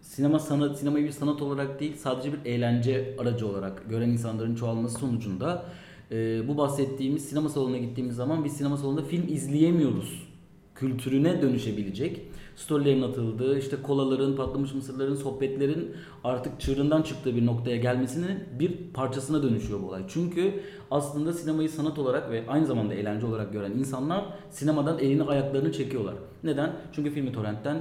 sinema 0.00 0.38
sanat 0.38 0.78
sinemayı 0.78 1.04
bir 1.04 1.10
sanat 1.10 1.42
olarak 1.42 1.80
değil 1.80 1.96
sadece 1.96 2.32
bir 2.32 2.50
eğlence 2.50 3.16
aracı 3.18 3.46
olarak 3.46 3.90
gören 3.90 4.10
insanların 4.10 4.54
çoğalması 4.54 4.98
sonucunda 4.98 5.64
e, 6.10 6.48
bu 6.48 6.58
bahsettiğimiz 6.58 7.24
sinema 7.28 7.48
salonuna 7.48 7.78
gittiğimiz 7.78 8.16
zaman 8.16 8.44
biz 8.44 8.52
sinema 8.52 8.76
salonunda 8.76 9.02
film 9.02 9.28
izleyemiyoruz 9.28 10.30
kültürüne 10.74 11.42
dönüşebilecek 11.42 12.20
storylerin 12.56 13.02
atıldığı, 13.02 13.58
işte 13.58 13.76
kolaların, 13.82 14.36
patlamış 14.36 14.74
mısırların, 14.74 15.14
sohbetlerin 15.14 15.90
artık 16.24 16.60
çığırından 16.60 17.02
çıktığı 17.02 17.36
bir 17.36 17.46
noktaya 17.46 17.76
gelmesinin 17.76 18.38
bir 18.58 18.92
parçasına 18.94 19.42
dönüşüyor 19.42 19.82
bu 19.82 19.86
olay. 19.86 20.02
Çünkü 20.08 20.60
aslında 20.90 21.32
sinemayı 21.32 21.68
sanat 21.68 21.98
olarak 21.98 22.30
ve 22.30 22.44
aynı 22.48 22.66
zamanda 22.66 22.94
eğlence 22.94 23.26
olarak 23.26 23.52
gören 23.52 23.72
insanlar 23.72 24.24
sinemadan 24.50 24.98
elini 24.98 25.22
ayaklarını 25.22 25.72
çekiyorlar. 25.72 26.14
Neden? 26.44 26.72
Çünkü 26.92 27.10
filmi 27.10 27.32
torrentten 27.32 27.76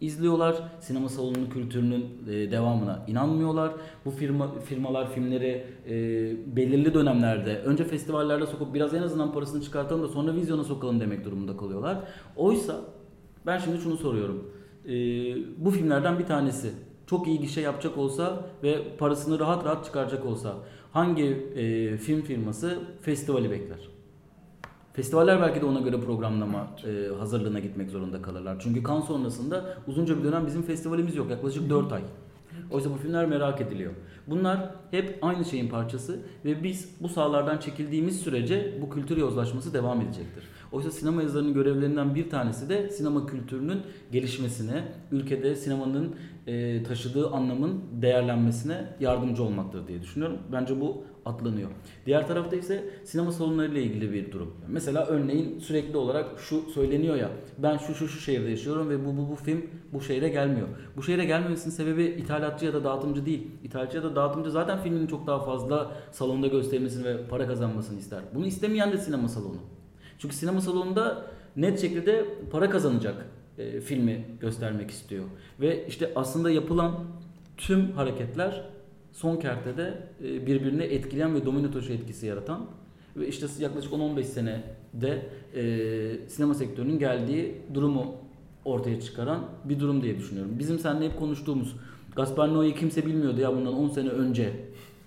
izliyorlar. 0.00 0.56
Sinema 0.80 1.08
salonu 1.08 1.48
kültürünün 1.52 2.06
e, 2.28 2.50
devamına 2.50 3.04
inanmıyorlar. 3.06 3.72
Bu 4.04 4.10
firma 4.10 4.52
firmalar 4.60 5.10
filmleri 5.10 5.66
e, 5.88 5.96
belirli 6.56 6.94
dönemlerde 6.94 7.58
önce 7.58 7.84
festivallerde 7.84 8.46
sokup 8.46 8.74
biraz 8.74 8.94
en 8.94 9.02
azından 9.02 9.32
parasını 9.32 9.62
çıkartalım 9.62 10.02
da 10.02 10.08
sonra 10.08 10.34
vizyona 10.34 10.64
sokalım 10.64 11.00
demek 11.00 11.24
durumunda 11.24 11.56
kalıyorlar. 11.56 11.98
Oysa 12.36 12.80
ben 13.46 13.58
şimdi 13.58 13.78
şunu 13.78 13.96
soruyorum. 13.96 14.50
E, 14.84 14.92
bu 15.64 15.70
filmlerden 15.70 16.18
bir 16.18 16.26
tanesi 16.26 16.72
çok 17.06 17.28
iyi 17.28 17.40
gişe 17.40 17.60
yapacak 17.60 17.98
olsa 17.98 18.44
ve 18.62 18.96
parasını 18.98 19.38
rahat 19.38 19.64
rahat 19.64 19.84
çıkaracak 19.84 20.26
olsa 20.26 20.54
hangi 20.92 21.24
e, 21.24 21.96
film 21.96 22.22
firması 22.22 22.78
festivali 23.02 23.50
bekler? 23.50 23.88
Festivaller 24.92 25.40
belki 25.40 25.60
de 25.60 25.66
ona 25.66 25.80
göre 25.80 26.00
programlama 26.00 26.68
e, 26.86 27.14
hazırlığına 27.18 27.60
gitmek 27.60 27.90
zorunda 27.90 28.22
kalırlar. 28.22 28.56
Çünkü 28.60 28.82
kan 28.82 29.00
sonrasında 29.00 29.78
uzunca 29.86 30.18
bir 30.18 30.24
dönem 30.24 30.46
bizim 30.46 30.62
festivalimiz 30.62 31.16
yok. 31.16 31.30
Yaklaşık 31.30 31.70
4 31.70 31.92
ay. 31.92 32.02
Oysa 32.70 32.90
bu 32.90 32.94
filmler 32.94 33.26
merak 33.26 33.60
ediliyor. 33.60 33.92
Bunlar 34.26 34.70
hep 34.90 35.18
aynı 35.22 35.44
şeyin 35.44 35.68
parçası 35.68 36.20
ve 36.44 36.62
biz 36.62 36.90
bu 37.00 37.08
sahalardan 37.08 37.58
çekildiğimiz 37.58 38.20
sürece 38.20 38.78
bu 38.82 38.90
kültür 38.90 39.16
yozlaşması 39.16 39.74
devam 39.74 40.00
edecektir. 40.00 40.44
Oysa 40.74 40.90
sinema 40.90 41.22
yazarının 41.22 41.54
görevlerinden 41.54 42.14
bir 42.14 42.30
tanesi 42.30 42.68
de 42.68 42.90
sinema 42.90 43.26
kültürünün 43.26 43.82
gelişmesine, 44.12 44.84
ülkede 45.12 45.54
sinemanın 45.54 46.14
e, 46.46 46.82
taşıdığı 46.82 47.30
anlamın 47.30 47.80
değerlenmesine 47.92 48.88
yardımcı 49.00 49.42
olmaktır 49.42 49.88
diye 49.88 50.02
düşünüyorum. 50.02 50.38
Bence 50.52 50.80
bu 50.80 51.04
atlanıyor. 51.24 51.70
Diğer 52.06 52.28
tarafta 52.28 52.56
ise 52.56 52.84
sinema 53.04 53.32
salonlarıyla 53.32 53.80
ilgili 53.80 54.12
bir 54.12 54.32
durum. 54.32 54.54
Mesela 54.68 55.06
örneğin 55.06 55.58
sürekli 55.58 55.96
olarak 55.96 56.40
şu 56.40 56.60
söyleniyor 56.60 57.16
ya 57.16 57.30
ben 57.58 57.76
şu 57.76 57.94
şu 57.94 58.08
şu 58.08 58.20
şehirde 58.20 58.50
yaşıyorum 58.50 58.88
ve 58.90 59.06
bu 59.06 59.16
bu 59.16 59.30
bu 59.30 59.34
film 59.34 59.66
bu 59.92 60.00
şehre 60.00 60.28
gelmiyor. 60.28 60.68
Bu 60.96 61.02
şehre 61.02 61.24
gelmemesinin 61.24 61.74
sebebi 61.74 62.04
ithalatçı 62.04 62.64
ya 62.64 62.74
da 62.74 62.84
dağıtımcı 62.84 63.26
değil. 63.26 63.46
İthalatçı 63.64 63.96
ya 63.96 64.02
da 64.02 64.16
dağıtımcı 64.16 64.50
zaten 64.50 64.78
filmin 64.78 65.06
çok 65.06 65.26
daha 65.26 65.40
fazla 65.40 65.92
salonda 66.12 66.46
gösterilmesini 66.46 67.04
ve 67.04 67.26
para 67.28 67.46
kazanmasını 67.46 67.98
ister. 67.98 68.20
Bunu 68.34 68.46
istemeyen 68.46 68.92
de 68.92 68.98
sinema 68.98 69.28
salonu. 69.28 69.58
Çünkü 70.18 70.36
sinema 70.36 70.60
salonunda 70.60 71.26
net 71.56 71.80
şekilde 71.80 72.26
para 72.50 72.70
kazanacak 72.70 73.26
e, 73.58 73.80
filmi 73.80 74.24
göstermek 74.40 74.90
istiyor. 74.90 75.24
Ve 75.60 75.86
işte 75.86 76.12
aslında 76.16 76.50
yapılan 76.50 77.04
tüm 77.56 77.92
hareketler 77.92 78.64
son 79.12 79.36
kertede 79.36 80.08
e, 80.24 80.46
birbirini 80.46 80.82
etkileyen 80.82 81.34
ve 81.34 81.46
domino 81.46 81.70
taşı 81.70 81.92
etkisi 81.92 82.26
yaratan 82.26 82.66
ve 83.16 83.28
işte 83.28 83.46
yaklaşık 83.58 83.92
10-15 83.92 84.22
senede 84.22 85.26
e, 85.54 86.28
sinema 86.28 86.54
sektörünün 86.54 86.98
geldiği 86.98 87.54
durumu 87.74 88.14
ortaya 88.64 89.00
çıkaran 89.00 89.44
bir 89.64 89.80
durum 89.80 90.02
diye 90.02 90.18
düşünüyorum. 90.18 90.52
Bizim 90.58 90.78
seninle 90.78 91.04
hep 91.04 91.18
konuştuğumuz 91.18 91.76
Gaspar 92.16 92.48
Noé'yi 92.48 92.74
kimse 92.74 93.06
bilmiyordu 93.06 93.40
ya 93.40 93.56
bundan 93.56 93.74
10 93.74 93.88
sene 93.88 94.08
önce 94.08 94.52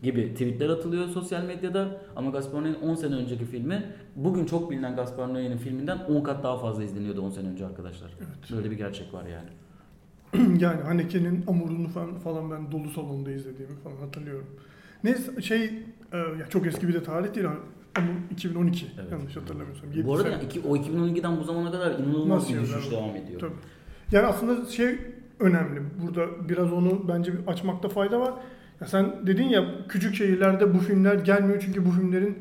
gibi 0.03 0.31
tweetler 0.33 0.69
atılıyor 0.69 1.07
sosyal 1.07 1.43
medyada 1.43 2.01
ama 2.15 2.31
Gaspar 2.31 2.59
Noé'nin 2.61 2.75
10 2.81 2.95
sene 2.95 3.15
önceki 3.15 3.45
filmi 3.45 3.85
bugün 4.15 4.45
çok 4.45 4.71
bilinen 4.71 4.95
Gaspar 4.95 5.27
Noé'nin 5.27 5.57
filminden 5.57 5.97
10 5.97 6.23
kat 6.23 6.43
daha 6.43 6.57
fazla 6.57 6.83
izleniyordu 6.83 7.21
10 7.21 7.29
sene 7.29 7.49
önce 7.49 7.65
arkadaşlar. 7.65 8.09
Evet. 8.19 8.51
Böyle 8.51 8.71
bir 8.71 8.77
gerçek 8.77 9.13
var 9.13 9.23
yani. 9.25 9.49
yani 10.61 10.81
Haneke'nin 10.81 11.43
Amurunu 11.47 11.87
falan, 11.87 12.15
falan 12.19 12.51
ben 12.51 12.71
dolu 12.71 12.89
salonda 12.89 13.31
izlediğimi 13.31 13.75
falan 13.83 13.95
hatırlıyorum. 13.97 14.47
Neyse 15.03 15.41
şey 15.41 15.63
e, 16.13 16.17
ya 16.17 16.49
çok 16.49 16.67
eski 16.67 16.87
bir 16.87 16.93
de 16.93 17.03
tarih 17.03 17.33
değil. 17.35 17.47
Amur 17.95 18.13
2012 18.31 18.85
Evet. 18.99 19.11
yanlış 19.11 19.35
hatırlamıyorsam. 19.35 19.89
Bu 20.05 20.15
arada 20.15 20.29
yani 20.29 20.43
iki, 20.43 20.61
o 20.61 20.77
2012'den 20.77 21.39
bu 21.39 21.43
zamana 21.43 21.71
kadar 21.71 21.91
inanılmaz 21.91 22.27
Nasıl 22.27 22.49
bir 22.49 22.55
yani? 22.55 22.67
düşüş 22.67 22.91
devam 22.91 23.15
ediyor. 23.15 23.39
Tabii. 23.39 23.53
Yani 24.11 24.25
aslında 24.27 24.65
şey 24.65 24.97
önemli. 25.39 25.81
Burada 26.01 26.49
biraz 26.49 26.73
onu 26.73 27.07
bence 27.07 27.33
açmakta 27.47 27.89
fayda 27.89 28.19
var. 28.19 28.33
Ya 28.81 28.87
sen 28.87 29.27
dedin 29.27 29.43
ya 29.49 29.65
küçük 29.89 30.15
şehirlerde 30.15 30.73
bu 30.73 30.77
filmler 30.77 31.15
gelmiyor 31.15 31.61
çünkü 31.65 31.85
bu 31.85 31.91
filmlerin 31.91 32.37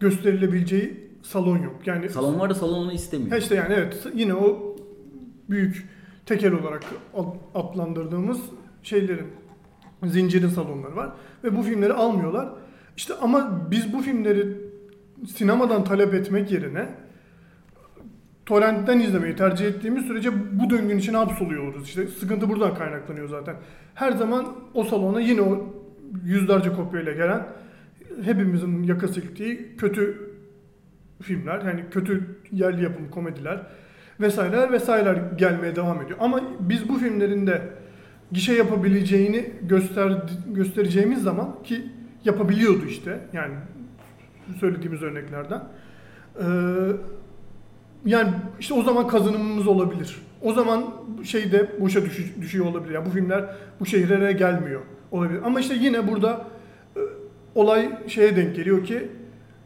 gösterilebileceği 0.00 1.10
salon 1.22 1.58
yok. 1.58 1.76
Yani 1.86 2.08
Salon 2.08 2.38
var 2.40 2.50
da 2.50 2.54
salon 2.54 2.78
onu 2.84 2.92
istemiyor. 2.92 3.36
İşte 3.36 3.54
yani 3.54 3.74
evet 3.74 4.06
yine 4.14 4.34
o 4.34 4.76
büyük 5.50 5.88
tekel 6.26 6.52
olarak 6.52 6.84
ad- 7.14 7.36
adlandırdığımız 7.54 8.38
şeylerin 8.82 9.26
zincirin 10.04 10.48
salonları 10.48 10.96
var 10.96 11.10
ve 11.44 11.56
bu 11.56 11.62
filmleri 11.62 11.92
almıyorlar. 11.92 12.48
İşte 12.96 13.14
ama 13.14 13.66
biz 13.70 13.92
bu 13.92 14.02
filmleri 14.02 14.56
sinemadan 15.26 15.84
talep 15.84 16.14
etmek 16.14 16.52
yerine 16.52 16.88
torrentten 18.48 19.00
izlemeyi 19.00 19.36
tercih 19.36 19.66
ettiğimiz 19.66 20.04
sürece 20.06 20.30
bu 20.52 20.70
döngünün 20.70 20.98
içine 20.98 21.16
hapsoluyor 21.16 21.62
oluruz. 21.62 21.88
İşte 21.88 22.06
sıkıntı 22.06 22.48
buradan 22.48 22.74
kaynaklanıyor 22.74 23.28
zaten. 23.28 23.56
Her 23.94 24.12
zaman 24.12 24.46
o 24.74 24.84
salona 24.84 25.20
yine 25.20 25.42
o 25.42 25.74
yüzlerce 26.24 26.72
kopyayla 26.72 27.12
gelen 27.12 27.46
hepimizin 28.22 28.82
yaka 28.82 29.08
silktiği 29.08 29.76
kötü 29.76 30.30
filmler, 31.22 31.62
yani 31.62 31.84
kötü 31.90 32.36
yerli 32.52 32.82
yapım 32.82 33.10
komediler 33.10 33.60
vesaireler 34.20 34.72
vesaireler 34.72 35.16
gelmeye 35.36 35.76
devam 35.76 36.02
ediyor. 36.02 36.18
Ama 36.22 36.40
biz 36.60 36.88
bu 36.88 36.98
filmlerin 36.98 37.46
de 37.46 37.62
gişe 38.32 38.52
yapabileceğini 38.52 39.50
göster 39.62 40.12
göstereceğimiz 40.46 41.22
zaman 41.22 41.62
ki 41.64 41.82
yapabiliyordu 42.24 42.86
işte 42.86 43.20
yani 43.32 43.54
söylediğimiz 44.60 45.02
örneklerden. 45.02 45.62
Ee, 46.40 46.44
yani 48.06 48.30
işte 48.60 48.74
o 48.74 48.82
zaman 48.82 49.08
kazanımımız 49.08 49.66
olabilir. 49.66 50.16
O 50.42 50.52
zaman 50.52 50.84
şey 51.24 51.52
de 51.52 51.80
boşa 51.80 52.00
düşü- 52.00 52.40
düşüyor 52.40 52.66
olabilir. 52.66 52.94
Yani 52.94 53.06
bu 53.06 53.10
filmler 53.10 53.44
bu 53.80 53.86
şehirlere 53.86 54.32
gelmiyor 54.32 54.80
olabilir. 55.10 55.40
Ama 55.44 55.60
işte 55.60 55.74
yine 55.74 56.08
burada 56.08 56.46
e, 56.96 57.00
olay 57.54 57.98
şeye 58.08 58.36
denk 58.36 58.56
geliyor 58.56 58.84
ki 58.84 59.08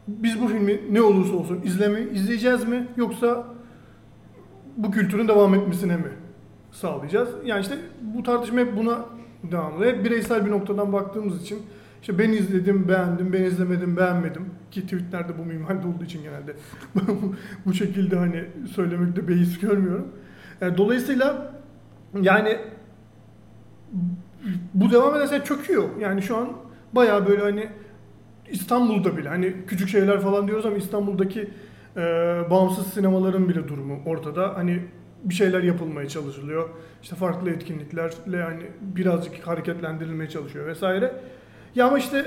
biz 0.07 0.41
bu 0.41 0.47
filmi 0.47 0.79
ne 0.91 1.01
olursa 1.01 1.35
olsun 1.35 1.61
izleme 1.63 2.01
izleyeceğiz 2.01 2.67
mi 2.67 2.87
yoksa 2.97 3.43
bu 4.77 4.91
kültürün 4.91 5.27
devam 5.27 5.55
etmesine 5.55 5.97
mi 5.97 6.11
sağlayacağız? 6.71 7.29
Yani 7.45 7.61
işte 7.61 7.75
bu 8.01 8.23
tartışma 8.23 8.59
hep 8.59 8.77
buna 8.77 9.05
devam 9.51 9.77
ediyor. 9.77 9.93
Hep 9.93 10.05
bireysel 10.05 10.45
bir 10.45 10.51
noktadan 10.51 10.93
baktığımız 10.93 11.41
için 11.41 11.59
işte 12.03 12.19
ben 12.19 12.29
izledim, 12.29 12.87
beğendim, 12.87 13.33
ben 13.33 13.43
izlemedim, 13.43 13.97
beğenmedim. 13.97 14.45
Ki 14.71 14.81
tweetlerde 14.81 15.37
bu 15.37 15.45
minvalde 15.45 15.87
olduğu 15.87 16.03
için 16.03 16.23
genelde 16.23 16.55
bu 17.65 17.73
şekilde 17.73 18.15
hani 18.15 18.45
söylemekte 18.71 19.27
beis 19.27 19.59
görmüyorum. 19.59 20.07
Yani 20.61 20.77
dolayısıyla 20.77 21.55
yani 22.21 22.57
bu 24.73 24.91
devam 24.91 25.15
ederse 25.15 25.43
çöküyor. 25.43 25.83
Yani 25.99 26.21
şu 26.21 26.37
an 26.37 26.49
bayağı 26.93 27.27
böyle 27.27 27.41
hani 27.41 27.69
İstanbul'da 28.49 29.17
bile 29.17 29.29
hani 29.29 29.55
küçük 29.67 29.89
şeyler 29.89 30.19
falan 30.19 30.47
diyoruz 30.47 30.65
ama 30.65 30.77
İstanbul'daki 30.77 31.49
e, 31.97 32.01
bağımsız 32.49 32.87
sinemaların 32.87 33.49
bile 33.49 33.67
durumu 33.67 33.99
ortada. 34.05 34.57
Hani 34.57 34.79
bir 35.23 35.33
şeyler 35.33 35.63
yapılmaya 35.63 36.07
çalışılıyor. 36.07 36.69
İşte 37.03 37.15
farklı 37.15 37.49
etkinliklerle 37.49 38.37
yani 38.37 38.63
birazcık 38.81 39.47
hareketlendirilmeye 39.47 40.29
çalışıyor 40.29 40.67
vesaire. 40.67 41.13
Ya 41.75 41.87
ama 41.87 41.97
işte 41.97 42.25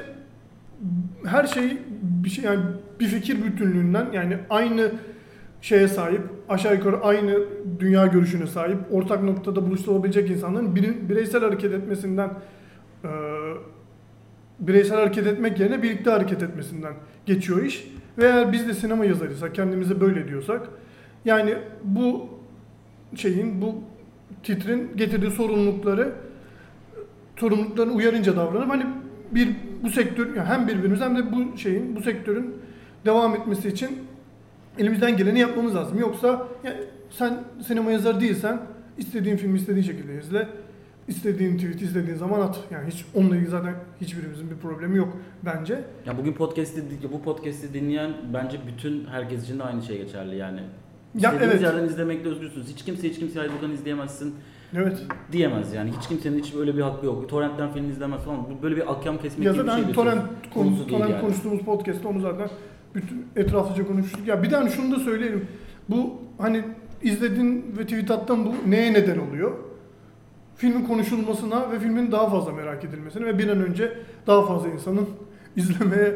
her 1.24 1.46
şey 1.46 1.78
bir 2.02 2.28
şey 2.28 2.44
yani 2.44 2.61
bir 3.00 3.06
fikir 3.06 3.44
bütünlüğünden 3.44 4.06
yani 4.12 4.38
aynı 4.50 4.92
şeye 5.61 5.88
sahip, 5.88 6.20
aşağı 6.48 6.74
yukarı 6.74 7.00
aynı 7.00 7.38
dünya 7.78 8.06
görüşüne 8.06 8.46
sahip, 8.46 8.78
ortak 8.90 9.22
noktada 9.22 9.66
buluşturabilecek 9.66 10.30
insanların 10.30 10.76
bire- 10.76 11.09
bireysel 11.09 11.40
hareket 11.40 11.72
etmesinden 11.72 12.30
e, 13.04 13.09
bireysel 14.61 14.98
hareket 14.98 15.26
etmek 15.26 15.61
yerine 15.61 15.82
birlikte 15.82 16.11
hareket 16.11 16.42
etmesinden 16.42 16.94
geçiyor 17.26 17.62
iş. 17.62 17.88
Ve 18.18 18.24
eğer 18.24 18.52
biz 18.52 18.68
de 18.68 18.74
sinema 18.74 19.04
yazarıysak, 19.04 19.54
kendimize 19.54 20.00
böyle 20.00 20.28
diyorsak 20.28 20.68
yani 21.24 21.54
bu 21.85 22.28
şeyin, 23.14 23.62
bu 23.62 23.74
titrin 24.42 24.96
getirdiği 24.96 25.30
sorumlulukları 25.30 26.12
sorumluluklarını 27.37 27.92
uyarınca 27.92 28.37
davranıp 28.37 28.70
hani 28.70 28.87
bir 29.37 29.49
bu 29.83 29.90
sektör 29.90 30.37
yani 30.37 30.49
hem 30.49 30.68
birbirimiz 30.68 31.01
hem 31.01 31.16
de 31.16 31.33
bu 31.33 31.59
şeyin 31.59 31.96
bu 31.96 32.03
sektörün 32.03 32.55
devam 33.07 33.35
etmesi 33.35 33.68
için 33.68 33.99
elimizden 34.79 35.16
geleni 35.16 35.40
yapmamız 35.40 35.75
lazım. 35.75 35.99
Yoksa 35.99 36.49
yani 36.64 36.77
sen 37.11 37.35
sinema 37.66 37.90
yazarı 37.90 38.20
değilsen 38.20 38.61
istediğin 38.99 39.37
filmi 39.37 39.59
istediğin 39.59 39.85
şekilde 39.85 40.18
izle. 40.18 40.49
istediğin 41.09 41.57
tweet 41.57 41.83
istediğin 41.83 42.16
zaman 42.16 42.40
at. 42.40 42.59
Yani 42.70 42.90
hiç 42.90 43.05
onunla 43.14 43.37
ilgili 43.37 43.51
zaten 43.51 43.75
hiçbirimizin 44.01 44.51
bir 44.51 44.57
problemi 44.57 44.96
yok 44.96 45.16
bence. 45.44 45.85
Ya 46.07 46.18
bugün 46.18 46.33
podcast'i 46.33 46.83
bu 47.12 47.22
podcast'i 47.22 47.75
dinleyen 47.75 48.12
bence 48.35 48.59
bütün 48.66 49.05
herkes 49.05 49.44
için 49.44 49.59
de 49.59 49.62
aynı 49.62 49.83
şey 49.83 49.99
geçerli 49.99 50.37
yani. 50.37 50.61
Ya 51.14 51.33
İstediğiniz 51.33 51.62
evet. 51.62 51.62
yerden 51.62 51.85
izlemekte 51.85 52.29
özgürsünüz. 52.29 52.68
Hiç 52.68 52.85
kimse 52.85 53.09
hiç 53.09 53.18
kimseyi 53.18 53.49
buradan 53.53 53.75
izleyemezsin 53.75 54.35
Evet. 54.74 55.02
diyemez 55.33 55.72
yani. 55.74 55.92
Hiç 56.00 56.09
kimsenin 56.09 56.38
hiç 56.38 56.55
böyle 56.55 56.76
bir 56.76 56.83
hakkı 56.83 57.07
yok. 57.07 57.29
Torrentten 57.29 57.72
film 57.72 57.90
izlemez 57.90 58.20
falan. 58.20 58.38
Bu 58.44 58.62
Böyle 58.62 58.76
bir 58.76 58.92
ahkam 58.92 59.18
kesmek 59.18 59.46
Ya 59.46 59.52
gibi 59.52 59.66
bir 59.66 59.70
şey 59.72 59.88
de 59.88 59.92
torrent, 59.92 60.20
söz 60.20 60.52
konu, 60.55 60.64
konusu 60.64 60.87
torrent 60.87 61.11
yani. 61.11 61.20
konuştuğumuz 61.20 61.61
podcast'te 61.61 62.09
onu 62.09 62.20
zaten 62.20 62.48
bütün 62.94 63.26
etraflıca 63.37 63.87
konuştuk. 63.87 64.26
Ya 64.29 64.42
bir 64.42 64.50
de 64.50 64.57
hani 64.57 64.70
şunu 64.70 64.96
da 64.96 65.00
söyleyelim. 65.00 65.44
Bu 65.88 66.14
hani 66.38 66.62
izledin 67.02 67.74
ve 67.79 67.83
tweet 67.83 68.11
attın 68.11 68.46
bu 68.46 68.70
neye 68.70 68.92
neden 68.92 69.18
oluyor? 69.18 69.52
Filmin 70.57 70.85
konuşulmasına 70.85 71.72
ve 71.72 71.79
filmin 71.79 72.12
daha 72.12 72.31
fazla 72.31 72.52
merak 72.52 72.85
edilmesine 72.85 73.26
ve 73.26 73.38
bir 73.38 73.48
an 73.48 73.62
önce 73.62 73.92
daha 74.26 74.46
fazla 74.46 74.68
insanın 74.68 75.07
izlemeye 75.57 76.14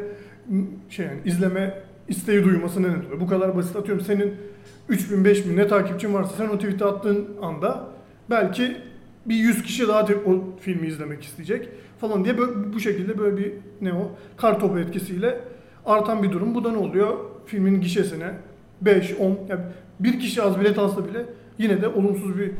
şey 0.91 1.07
yani 1.07 1.19
izleme 1.25 1.83
isteği 2.09 2.45
duymasına 2.45 2.87
neden 2.89 2.99
oluyor. 3.01 3.21
Bu 3.21 3.27
kadar 3.27 3.57
basit 3.57 3.77
atıyorum 3.77 4.05
senin 4.05 4.35
3000 4.89 5.25
5000 5.25 5.57
ne 5.57 5.69
takipçin 5.69 6.15
varsa 6.15 6.31
sen 6.37 6.49
o 6.49 6.57
tweet'i 6.59 6.85
attığın 6.85 7.29
anda 7.43 7.85
belki 8.31 8.77
bir 9.27 9.35
100 9.35 9.63
kişi 9.63 9.89
daha 9.89 10.03
o 10.03 10.59
filmi 10.61 10.87
izlemek 10.87 11.23
isteyecek 11.23 11.69
falan 11.99 12.25
diye 12.25 12.39
böyle, 12.39 12.73
bu 12.73 12.81
şekilde 12.81 13.19
böyle 13.19 13.37
bir 13.37 13.53
ne 13.81 13.93
o 13.93 14.11
kar 14.37 14.61
topu 14.61 14.79
etkisiyle 14.79 15.41
artan 15.87 16.23
bir 16.23 16.33
durum. 16.33 16.55
Bu 16.55 16.65
da 16.65 16.73
ne 16.73 16.79
oluyor? 16.79 17.19
Filmin 17.47 17.81
gişesine 17.81 18.35
5 18.81 19.15
10 19.21 19.39
yani 19.49 19.61
bir 20.01 20.21
kişi 20.21 20.43
az 20.43 20.61
bilet 20.61 20.79
alsa 20.79 21.09
bile 21.09 21.27
yine 21.59 21.83
de 21.83 21.89
olumsuz 21.89 22.39
bir 22.39 22.53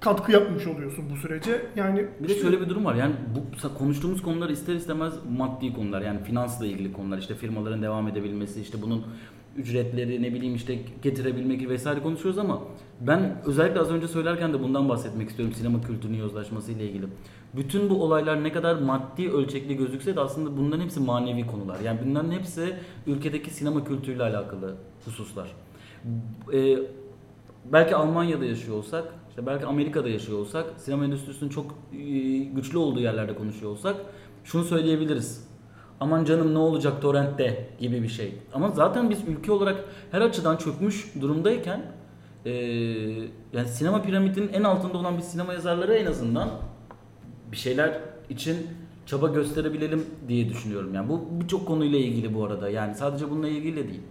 katkı 0.00 0.32
yapmış 0.32 0.66
oluyorsun 0.66 1.04
bu 1.10 1.16
sürece. 1.16 1.62
Yani 1.76 2.06
Bir 2.20 2.28
de 2.28 2.34
şöyle 2.34 2.60
bir 2.60 2.68
durum 2.68 2.84
var 2.84 2.94
yani 2.94 3.14
bu 3.34 3.74
konuştuğumuz 3.78 4.22
konular 4.22 4.50
ister 4.50 4.74
istemez 4.74 5.14
maddi 5.38 5.72
konular 5.72 6.00
yani 6.02 6.22
finansla 6.24 6.66
ilgili 6.66 6.92
konular 6.92 7.18
işte 7.18 7.34
firmaların 7.34 7.82
devam 7.82 8.08
edebilmesi 8.08 8.60
işte 8.60 8.82
bunun 8.82 9.04
ücretleri 9.58 10.22
ne 10.22 10.34
bileyim 10.34 10.54
işte 10.54 10.78
getirebilmek 11.02 11.68
vesaire 11.68 12.02
konuşuyoruz 12.02 12.38
ama 12.38 12.62
ben 13.00 13.42
özellikle 13.46 13.80
az 13.80 13.90
önce 13.90 14.08
söylerken 14.08 14.52
de 14.52 14.62
bundan 14.62 14.88
bahsetmek 14.88 15.28
istiyorum 15.28 15.54
sinema 15.54 15.80
kültürünün 15.80 16.18
yozlaşması 16.18 16.72
ile 16.72 16.84
ilgili. 16.84 17.06
Bütün 17.56 17.90
bu 17.90 18.02
olaylar 18.02 18.44
ne 18.44 18.52
kadar 18.52 18.76
maddi 18.76 19.30
ölçekli 19.30 19.76
gözükse 19.76 20.16
de 20.16 20.20
aslında 20.20 20.56
bunların 20.56 20.82
hepsi 20.82 21.00
manevi 21.00 21.46
konular. 21.46 21.80
Yani 21.80 22.00
bunların 22.06 22.30
hepsi 22.30 22.74
ülkedeki 23.06 23.50
sinema 23.50 23.84
kültürüyle 23.84 24.22
alakalı 24.22 24.74
hususlar. 25.04 25.48
Ee, 26.52 26.78
belki 27.72 27.96
Almanya'da 27.96 28.44
yaşıyor 28.44 28.76
olsak, 28.76 29.04
işte 29.28 29.46
belki 29.46 29.66
Amerika'da 29.66 30.08
yaşıyor 30.08 30.38
olsak, 30.38 30.66
sinema 30.76 31.04
endüstrisinin 31.04 31.50
çok 31.50 31.74
e, 31.92 31.98
güçlü 32.38 32.78
olduğu 32.78 33.00
yerlerde 33.00 33.34
konuşuyor 33.34 33.72
olsak 33.72 33.96
şunu 34.44 34.64
söyleyebiliriz. 34.64 35.47
Aman 36.00 36.24
canım 36.24 36.54
ne 36.54 36.58
olacak 36.58 37.02
torrentte 37.02 37.68
gibi 37.80 38.02
bir 38.02 38.08
şey. 38.08 38.34
Ama 38.52 38.70
zaten 38.70 39.10
biz 39.10 39.18
ülke 39.28 39.52
olarak 39.52 39.84
her 40.10 40.20
açıdan 40.20 40.56
çökmüş 40.56 41.12
durumdayken 41.20 41.82
e, 42.46 42.52
yani 43.52 43.68
sinema 43.68 44.02
piramidinin 44.02 44.52
en 44.52 44.62
altında 44.62 44.98
olan 44.98 45.16
bir 45.16 45.22
sinema 45.22 45.52
yazarları 45.52 45.94
en 45.94 46.06
azından 46.06 46.50
bir 47.52 47.56
şeyler 47.56 48.00
için 48.30 48.56
çaba 49.06 49.28
gösterebilelim 49.28 50.06
diye 50.28 50.48
düşünüyorum. 50.48 50.94
Yani 50.94 51.08
bu 51.08 51.20
birçok 51.40 51.66
konuyla 51.66 51.98
ilgili 51.98 52.34
bu 52.34 52.44
arada. 52.44 52.68
Yani 52.70 52.94
sadece 52.94 53.30
bununla 53.30 53.48
ilgili 53.48 53.76
de 53.76 53.88
değil. 53.88 54.02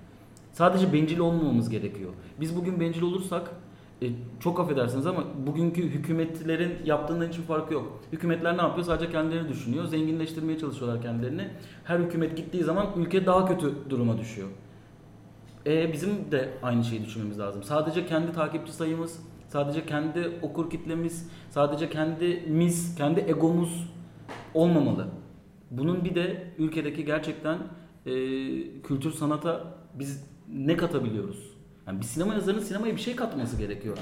Sadece 0.54 0.93
bencil 0.93 1.19
olmamamız 1.19 1.69
gerekiyor. 1.69 2.10
Biz 2.39 2.56
bugün 2.56 2.80
bencil 2.80 3.02
olursak 3.02 3.52
e, 4.01 4.10
çok 4.39 4.60
affedersiniz 4.60 5.07
ama 5.07 5.23
bugünkü 5.47 5.83
hükümetlerin 5.83 6.86
yaptığından 6.86 7.27
hiçbir 7.27 7.43
farkı 7.43 7.73
yok. 7.73 7.99
Hükümetler 8.12 8.57
ne 8.57 8.62
yapıyor? 8.62 8.86
Sadece 8.86 9.12
kendilerini 9.12 9.49
düşünüyor. 9.49 9.86
Zenginleştirmeye 9.86 10.60
çalışıyorlar 10.60 11.01
kendilerini. 11.01 11.47
Her 11.83 11.99
hükümet 11.99 12.38
gittiği 12.38 12.63
zaman 12.63 12.88
ülke 12.97 13.25
daha 13.25 13.45
kötü 13.45 13.73
duruma 13.89 14.17
düşüyor. 14.17 14.47
E, 15.65 15.93
bizim 15.93 16.31
de 16.31 16.49
aynı 16.63 16.83
şeyi 16.83 17.05
düşünmemiz 17.05 17.39
lazım. 17.39 17.63
Sadece 17.63 18.05
kendi 18.05 18.31
takipçi 18.31 18.73
sayımız, 18.73 19.19
sadece 19.47 19.86
kendi 19.86 20.31
okur 20.41 20.69
kitlemiz, 20.69 21.29
sadece 21.49 21.89
kendimiz, 21.89 22.95
kendi 22.95 23.19
egomuz 23.19 23.93
olmamalı. 24.53 25.07
Bunun 25.71 26.05
bir 26.05 26.15
de 26.15 26.53
ülkedeki 26.57 27.05
gerçekten 27.05 27.57
e, 28.05 28.12
kültür 28.81 29.12
sanata 29.12 29.77
biz 29.93 30.25
ne 30.53 30.77
katabiliyoruz? 30.77 31.56
Yani 31.88 32.00
bir 32.00 32.06
sinema 32.06 32.34
yazarının 32.34 32.62
sinemaya 32.62 32.95
bir 32.95 33.02
şey 33.02 33.15
katması 33.15 33.58
gerekiyor. 33.58 33.97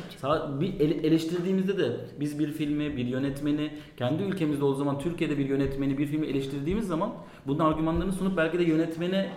Bir 0.61 0.79
ele- 0.79 1.07
eleştirdiğimizde 1.07 1.77
de 1.77 1.91
biz 2.19 2.39
bir 2.39 2.51
filmi, 2.51 2.97
bir 2.97 3.05
yönetmeni, 3.05 3.71
kendi 3.97 4.23
ülkemizde 4.23 4.65
o 4.65 4.73
zaman 4.73 4.99
Türkiye'de 4.99 5.37
bir 5.37 5.45
yönetmeni, 5.49 5.97
bir 5.97 6.07
filmi 6.07 6.25
eleştirdiğimiz 6.27 6.87
zaman 6.87 7.13
bunun 7.47 7.59
argümanlarını 7.59 8.13
sunup 8.13 8.37
belki 8.37 8.59
de 8.59 8.63
yönetmene 8.63 9.29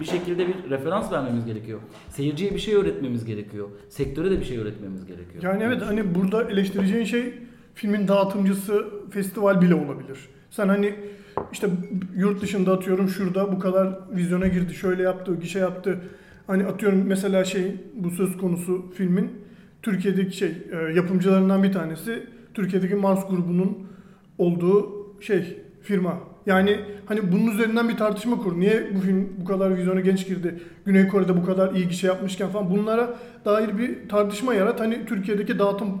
bir 0.00 0.04
şekilde 0.04 0.48
bir 0.48 0.70
referans 0.70 1.12
vermemiz 1.12 1.46
gerekiyor. 1.46 1.80
Seyirciye 2.08 2.54
bir 2.54 2.58
şey 2.58 2.74
öğretmemiz 2.74 3.24
gerekiyor. 3.24 3.68
Sektöre 3.88 4.30
de 4.30 4.40
bir 4.40 4.44
şey 4.44 4.58
öğretmemiz 4.58 5.06
gerekiyor. 5.06 5.42
Yani 5.42 5.62
evet 5.62 5.82
hani 5.82 6.14
burada 6.14 6.50
eleştireceğin 6.50 7.04
şey 7.04 7.34
filmin 7.74 8.08
dağıtımcısı 8.08 8.84
festival 9.10 9.60
bile 9.60 9.74
olabilir. 9.74 10.18
Sen 10.50 10.68
hani 10.68 10.94
işte 11.52 11.68
yurt 12.16 12.42
dışında 12.42 12.72
atıyorum 12.72 13.08
şurada 13.08 13.52
bu 13.52 13.58
kadar 13.58 13.98
vizyona 14.16 14.46
girdi, 14.46 14.74
şöyle 14.74 15.02
yaptı, 15.02 15.36
gişe 15.40 15.58
yaptı. 15.58 16.00
Hani 16.52 16.66
atıyorum 16.66 17.04
mesela 17.06 17.44
şey 17.44 17.74
bu 17.94 18.10
söz 18.10 18.36
konusu 18.36 18.92
filmin 18.96 19.30
Türkiye'deki 19.82 20.36
şey 20.36 20.48
e, 20.48 20.92
yapımcılarından 20.94 21.62
bir 21.62 21.72
tanesi 21.72 22.26
Türkiye'deki 22.54 22.94
Mars 22.94 23.28
grubunun 23.28 23.78
olduğu 24.38 25.06
şey 25.20 25.58
firma. 25.82 26.18
Yani 26.46 26.80
hani 27.06 27.32
bunun 27.32 27.50
üzerinden 27.50 27.88
bir 27.88 27.96
tartışma 27.96 28.38
kur. 28.38 28.60
Niye 28.60 28.86
bu 28.94 29.00
film 29.00 29.28
bu 29.40 29.44
kadar 29.44 29.76
vizyona 29.76 30.00
genç 30.00 30.26
girdi? 30.26 30.60
Güney 30.86 31.08
Kore'de 31.08 31.36
bu 31.36 31.44
kadar 31.44 31.74
iyi 31.74 31.88
gişe 31.88 32.06
yapmışken 32.06 32.48
falan 32.48 32.70
bunlara 32.70 33.16
dair 33.44 33.78
bir 33.78 34.08
tartışma 34.08 34.54
yarat. 34.54 34.80
Hani 34.80 35.06
Türkiye'deki 35.06 35.58
dağıtım 35.58 36.00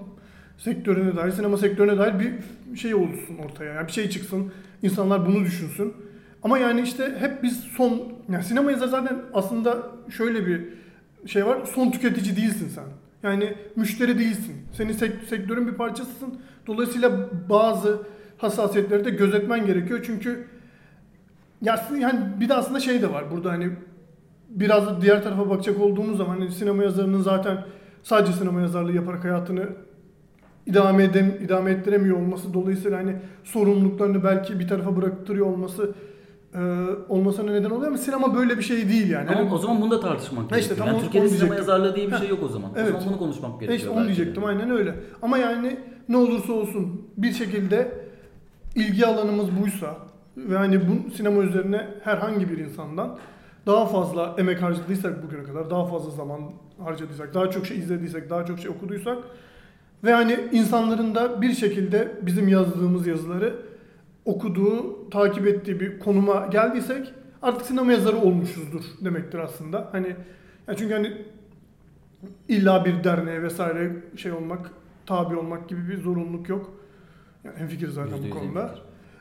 sektörüne 0.58 1.16
dair, 1.16 1.30
sinema 1.30 1.56
sektörüne 1.56 1.98
dair 1.98 2.14
bir 2.20 2.32
şey 2.76 2.94
olsun 2.94 3.38
ortaya. 3.44 3.74
Yani 3.74 3.86
bir 3.86 3.92
şey 3.92 4.10
çıksın. 4.10 4.52
İnsanlar 4.82 5.26
bunu 5.26 5.44
düşünsün. 5.44 5.94
Ama 6.42 6.58
yani 6.58 6.80
işte 6.80 7.16
hep 7.18 7.42
biz 7.42 7.60
son 7.60 8.02
yani 8.28 8.44
sinema 8.44 8.70
yazarı 8.70 8.90
zaten 8.90 9.18
aslında 9.34 9.82
şöyle 10.10 10.46
bir 10.46 10.68
şey 11.26 11.46
var. 11.46 11.58
Son 11.74 11.90
tüketici 11.90 12.36
değilsin 12.36 12.68
sen. 12.74 12.84
Yani 13.22 13.54
müşteri 13.76 14.18
değilsin. 14.18 14.56
Senin 14.72 14.92
sek- 14.92 15.24
sektörün 15.28 15.66
bir 15.66 15.72
parçasısın. 15.72 16.40
Dolayısıyla 16.66 17.12
bazı 17.50 17.98
hassasiyetleri 18.38 19.04
de 19.04 19.10
gözetmen 19.10 19.66
gerekiyor. 19.66 20.00
Çünkü 20.06 20.46
ya 21.62 21.86
yani 21.98 22.20
bir 22.40 22.48
de 22.48 22.54
aslında 22.54 22.80
şey 22.80 23.02
de 23.02 23.12
var 23.12 23.24
burada 23.30 23.50
hani 23.50 23.70
biraz 24.48 24.86
da 24.86 25.00
diğer 25.00 25.22
tarafa 25.22 25.50
bakacak 25.50 25.80
olduğumuz 25.80 26.18
zaman 26.18 26.38
hani 26.38 26.50
sinema 26.50 26.82
yazarının 26.82 27.20
zaten 27.20 27.64
sadece 28.02 28.32
sinema 28.32 28.60
yazarlığı 28.60 28.92
yaparak 28.92 29.24
hayatını 29.24 29.68
idame 30.66 31.04
edem 31.04 31.34
idame 31.44 31.70
ettiremiyor 31.70 32.16
olması 32.16 32.54
dolayısıyla 32.54 32.98
hani 32.98 33.16
sorumluluklarını 33.44 34.24
belki 34.24 34.60
bir 34.60 34.68
tarafa 34.68 34.96
bıraktırıyor 34.96 35.46
olması 35.46 35.94
e, 36.54 36.58
olmasına 37.08 37.50
neden 37.50 37.70
oluyor 37.70 37.86
ama 37.88 37.98
sinema 37.98 38.34
böyle 38.34 38.58
bir 38.58 38.62
şey 38.62 38.88
değil 38.88 39.10
yani. 39.10 39.30
Ama 39.30 39.38
Hani- 39.38 39.54
o 39.54 39.58
zaman 39.58 39.80
bunu 39.80 39.90
da 39.90 40.00
tartışmak 40.00 40.50
gerekiyor. 40.50 40.60
işte 40.60 40.76
tam 40.76 40.86
yani 40.86 41.00
Türkiye'de 41.00 41.28
sinema 41.28 41.40
diyecektim. 41.54 41.74
yazarlığı 41.74 41.96
diye 41.96 42.10
bir 42.10 42.16
şey 42.16 42.28
yok 42.28 42.38
o 42.42 42.48
zaman. 42.48 42.70
evet. 42.76 42.88
O 42.88 42.98
zaman 43.00 43.08
bunu 43.08 43.18
konuşmak 43.18 43.60
gerekiyor. 43.60 43.78
işte 43.78 43.90
onu 43.90 44.04
diyecektim 44.06 44.44
aynen 44.44 44.70
öyle. 44.70 44.94
Ama 45.22 45.38
yani 45.38 45.76
ne 46.08 46.16
olursa 46.16 46.52
olsun 46.52 47.02
bir 47.16 47.32
şekilde 47.32 47.92
ilgi 48.74 49.06
alanımız 49.06 49.46
buysa 49.62 49.96
ve 50.36 50.56
hani 50.56 50.80
bu 50.80 51.10
sinema 51.10 51.42
üzerine 51.42 51.86
herhangi 52.04 52.50
bir 52.50 52.58
insandan 52.58 53.18
daha 53.66 53.86
fazla 53.86 54.34
emek 54.38 54.62
harcadıysak 54.62 55.22
bugüne 55.22 55.42
kadar, 55.42 55.70
daha 55.70 55.84
fazla 55.86 56.10
zaman 56.10 56.40
harcadıysak, 56.84 57.34
daha 57.34 57.50
çok 57.50 57.66
şey 57.66 57.78
izlediysek, 57.78 58.30
daha 58.30 58.46
çok 58.46 58.58
şey 58.58 58.70
okuduysak 58.70 59.18
ve 60.04 60.12
hani 60.12 60.38
insanların 60.52 61.14
da 61.14 61.42
bir 61.42 61.52
şekilde 61.52 62.12
bizim 62.22 62.48
yazdığımız 62.48 63.06
yazıları 63.06 63.54
okuduğu, 64.24 65.10
takip 65.10 65.46
ettiği 65.46 65.80
bir 65.80 65.98
konuma 65.98 66.46
geldiysek 66.46 67.12
artık 67.42 67.66
sinema 67.66 67.92
yazarı 67.92 68.16
olmuşuzdur 68.16 68.82
demektir 69.04 69.38
aslında. 69.38 69.88
Hani 69.92 70.16
ya 70.68 70.74
çünkü 70.76 70.94
hani 70.94 71.12
illa 72.48 72.84
bir 72.84 73.04
derneğe 73.04 73.42
vesaire 73.42 73.92
şey 74.16 74.32
olmak, 74.32 74.70
tabi 75.06 75.36
olmak 75.36 75.68
gibi 75.68 75.88
bir 75.88 76.00
zorunluluk 76.02 76.48
yok. 76.48 76.70
Yani 77.44 77.56
hemfikir 77.58 77.88
zaten 77.88 78.18
bu 78.26 78.30
konuda. 78.30 78.74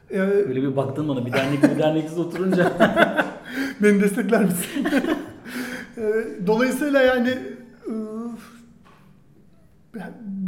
Ee, 0.09 0.19
Öyle 0.19 0.61
bir 0.61 0.75
baktın 0.75 1.07
bana 1.09 1.25
bir 1.25 1.33
dernek 1.33 1.63
bir 1.63 1.79
derneksiz 1.79 2.19
oturunca. 2.19 2.73
beni 3.83 4.01
destekler 4.01 4.43
misin? 4.43 4.87
Ee, 5.97 6.25
Dolayısıyla 6.47 7.01
yani 7.01 7.37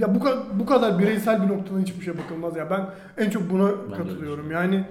ya 0.02 0.16
bu 0.16 0.20
kadar, 0.20 0.60
bu 0.60 0.66
kadar 0.66 1.00
bireysel 1.00 1.44
bir 1.44 1.48
noktadan 1.48 1.82
hiçbir 1.82 2.06
şey 2.06 2.18
bakılmaz 2.18 2.56
ya. 2.56 2.70
Ben 2.70 2.90
en 3.26 3.30
çok 3.30 3.50
buna 3.50 3.70
de 3.70 3.74
katılıyorum. 3.98 4.52
Yani 4.52 4.86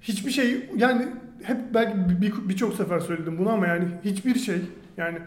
hiçbir 0.00 0.30
şey 0.30 0.70
yani 0.76 1.08
hep 1.42 1.56
belki 1.74 1.96
bir- 2.08 2.20
bir- 2.20 2.48
birçok 2.48 2.74
sefer 2.74 3.00
söyledim 3.00 3.38
bunu 3.38 3.50
ama 3.50 3.66
yani 3.66 3.88
hiçbir 4.04 4.34
şey 4.34 4.60
yani 4.96 5.18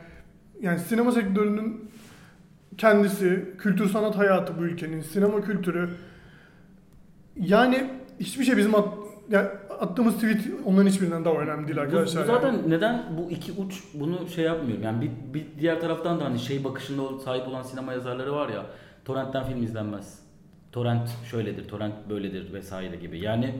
yani 0.61 0.79
sinema 0.79 1.11
sektörünün 1.11 1.89
kendisi, 2.77 3.45
kültür 3.57 3.89
sanat 3.89 4.17
hayatı 4.17 4.57
bu 4.57 4.63
ülkenin, 4.63 5.01
sinema 5.01 5.41
kültürü 5.41 5.89
yani 7.39 7.89
hiçbir 8.19 8.43
şey 8.43 8.57
bizim 8.57 8.75
yani 9.29 9.47
attığımız 9.79 10.15
tweet 10.15 10.41
onların 10.65 10.87
hiçbirinden 10.89 11.25
daha 11.25 11.33
önemli 11.35 11.67
değil 11.67 11.77
Bu- 11.77 11.81
arkadaşlar. 11.81 12.27
Bu, 12.27 12.31
yani. 12.31 12.41
zaten 12.41 12.69
neden 12.69 13.03
bu 13.17 13.31
iki 13.31 13.51
uç 13.51 13.83
bunu 13.93 14.29
şey 14.35 14.45
yapmıyorum. 14.45 14.83
Yani 14.83 15.01
bir, 15.01 15.33
bir 15.33 15.45
diğer 15.59 15.81
taraftan 15.81 16.19
da 16.19 16.25
hani 16.25 16.39
şey 16.39 16.63
bakışında 16.63 17.19
sahip 17.19 17.47
olan 17.47 17.61
sinema 17.63 17.93
yazarları 17.93 18.33
var 18.33 18.49
ya. 18.49 18.65
Torrent'ten 19.05 19.43
film 19.43 19.63
izlenmez. 19.63 20.19
Torrent 20.71 21.09
şöyledir, 21.31 21.67
torrent 21.67 21.93
böyledir 22.09 22.53
vesaire 22.53 22.95
gibi. 22.95 23.19
Yani 23.19 23.55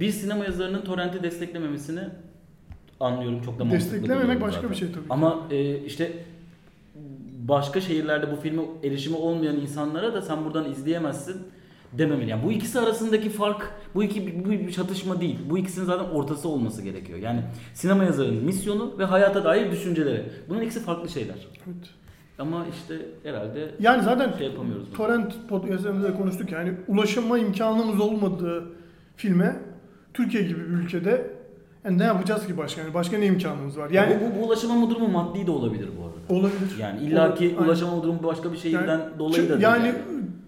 bir 0.00 0.10
sinema 0.10 0.44
yazarının 0.44 0.82
torrenti 0.82 1.22
desteklememesini 1.22 2.00
anlıyorum 3.00 3.42
çok 3.42 3.58
da 3.58 3.64
mantıklı 3.64 3.92
Desteklememek 3.92 4.40
başka 4.40 4.56
zaten. 4.56 4.70
bir 4.70 4.76
şey 4.76 4.92
tabii. 4.92 5.04
Ama 5.10 5.38
e, 5.50 5.78
işte 5.78 6.12
başka 7.48 7.80
şehirlerde 7.80 8.32
bu 8.32 8.36
filme 8.36 8.62
erişimi 8.84 9.16
olmayan 9.16 9.56
insanlara 9.56 10.14
da 10.14 10.22
sen 10.22 10.44
buradan 10.44 10.70
izleyemezsin 10.70 11.42
dememeli. 11.98 12.30
Yani 12.30 12.42
bu 12.44 12.52
ikisi 12.52 12.80
arasındaki 12.80 13.30
fark, 13.30 13.70
bu 13.94 14.02
iki 14.04 14.44
bu 14.44 14.50
bir 14.50 14.72
çatışma 14.72 15.20
değil. 15.20 15.38
Bu 15.50 15.58
ikisinin 15.58 15.84
zaten 15.86 16.04
ortası 16.04 16.48
olması 16.48 16.82
gerekiyor. 16.82 17.18
Yani 17.18 17.40
sinema 17.74 18.04
yazarının 18.04 18.44
misyonu 18.44 18.98
ve 18.98 19.04
hayata 19.04 19.44
dair 19.44 19.70
düşünceleri. 19.72 20.22
Bunun 20.48 20.60
ikisi 20.60 20.80
farklı 20.80 21.08
şeyler. 21.08 21.36
Evet. 21.66 21.86
Ama 22.38 22.64
işte 22.72 23.06
herhalde 23.22 23.70
Yani 23.80 24.02
zaten 24.02 24.32
şey 24.38 24.46
yapamıyoruz. 24.46 24.84
torrent 24.96 25.34
podcast'ımızda 25.48 26.08
da 26.08 26.14
konuştuk 26.16 26.52
yani 26.52 26.72
ulaşma 26.88 27.38
imkanımız 27.38 28.00
olmadığı 28.00 28.64
filme 29.16 29.56
Türkiye 30.14 30.42
gibi 30.42 30.60
bir 30.60 30.74
ülkede 30.74 31.30
yani 31.84 31.98
ne 31.98 32.04
yapacağız 32.04 32.46
ki 32.46 32.56
başka? 32.58 32.80
Yani 32.80 32.94
başka 32.94 33.18
ne 33.18 33.26
imkanımız 33.26 33.78
var? 33.78 33.90
Yani 33.90 34.16
bu, 34.20 34.36
bu, 34.36 34.40
bu 34.42 34.46
ulaşamama 34.46 34.90
durumu 34.90 35.08
maddi 35.08 35.46
de 35.46 35.50
olabilir 35.50 35.88
bu 36.00 36.04
arada. 36.06 36.40
olabilir. 36.40 36.76
Yani 36.80 37.00
illaki 37.00 37.44
Aynen. 37.44 37.68
ulaşamama 37.68 38.02
durumu 38.02 38.22
başka 38.22 38.52
bir 38.52 38.56
şehirden 38.58 38.98
Yani 38.98 39.18
dolayı 39.18 39.44
da 39.44 39.52
değil 39.52 39.62
yani, 39.62 39.86
yani. 39.86 39.98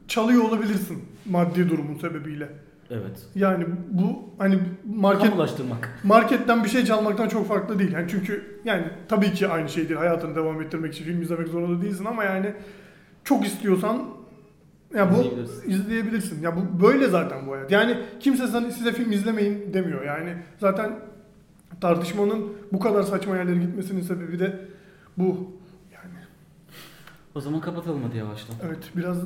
çalıyor 0.08 0.44
olabilirsin 0.44 1.04
maddi 1.30 1.68
durumun 1.68 1.98
sebebiyle. 1.98 2.48
Evet. 2.90 3.22
Yani 3.34 3.66
bu 3.90 4.22
hani 4.38 4.58
market 4.94 5.28
Kamulaştırmak. 5.30 5.98
marketten 6.04 6.64
bir 6.64 6.68
şey 6.68 6.84
çalmaktan 6.84 7.28
çok 7.28 7.48
farklı 7.48 7.78
değil. 7.78 7.92
Yani 7.92 8.06
çünkü 8.10 8.60
yani 8.64 8.84
tabii 9.08 9.32
ki 9.32 9.48
aynı 9.48 9.68
şey 9.68 9.88
değil. 9.88 9.98
Hayatını 10.00 10.34
devam 10.36 10.62
ettirmek 10.62 10.94
için 10.94 11.04
film 11.04 11.22
izlemek 11.22 11.48
zorunda 11.48 11.82
değilsin 11.82 12.04
ama 12.04 12.24
yani 12.24 12.52
çok 13.24 13.46
istiyorsan 13.46 14.02
ya 14.94 15.10
bu 15.14 15.14
İzleyebilirsin. 15.20 15.70
izleyebilirsin. 15.70 16.42
Ya 16.42 16.56
bu 16.56 16.82
böyle 16.82 17.08
zaten 17.08 17.46
bu 17.46 17.52
hayat. 17.52 17.70
Yani 17.70 17.98
kimse 18.20 18.46
sana 18.46 18.70
size 18.70 18.92
film 18.92 19.12
izlemeyin 19.12 19.74
demiyor. 19.74 20.04
Yani 20.04 20.34
zaten 20.60 20.92
tartışmanın 21.80 22.44
bu 22.72 22.78
kadar 22.80 23.02
saçma 23.02 23.36
yerlere 23.36 23.58
gitmesinin 23.58 24.00
sebebi 24.00 24.38
de 24.38 24.60
bu. 25.18 25.26
Yani 25.94 26.14
O 27.34 27.40
zaman 27.40 27.60
kapatalım 27.60 28.02
hadi 28.02 28.16
yavaştan. 28.16 28.56
evet 28.66 28.90
biraz 28.96 29.18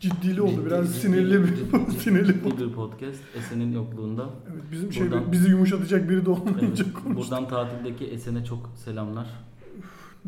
ciddili 0.00 0.42
oldu. 0.42 0.66
Biraz 0.66 0.86
ciddi- 0.88 1.00
sinirli 1.00 1.42
bir 1.42 1.48
ciddi- 1.48 1.90
sinirli. 2.00 2.26
ciddi 2.26 2.58
bir 2.68 2.72
podcast. 2.72 3.20
Esen'in 3.36 3.72
yokluğunda. 3.72 4.30
Evet 4.52 4.62
bizim 4.72 4.92
şey 4.92 5.02
Buradan- 5.10 5.32
bizi 5.32 5.50
yumuşatacak 5.50 6.08
biri 6.10 6.26
de 6.26 6.30
Evet, 6.30 6.40
olmayınca 6.40 6.84
konuş. 6.92 7.16
buradan 7.16 7.48
tatildeki 7.48 8.04
Esen'e 8.06 8.44
çok 8.44 8.70
selamlar. 8.84 9.26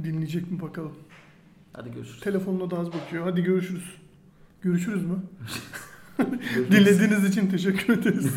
Dinleyecek 0.04 0.50
mi 0.50 0.60
bakalım. 0.60 0.92
Hadi 1.72 1.92
görüşürüz. 1.94 2.20
Telefonuna 2.20 2.70
da 2.70 2.78
az 2.78 2.86
bakıyor. 2.92 3.24
Hadi 3.24 3.42
görüşürüz. 3.42 3.84
Görüşürüz 4.62 5.02
mü? 5.06 5.16
Dinlediğiniz 6.70 7.24
için 7.24 7.46
teşekkür 7.50 7.98
ederiz. 7.98 8.32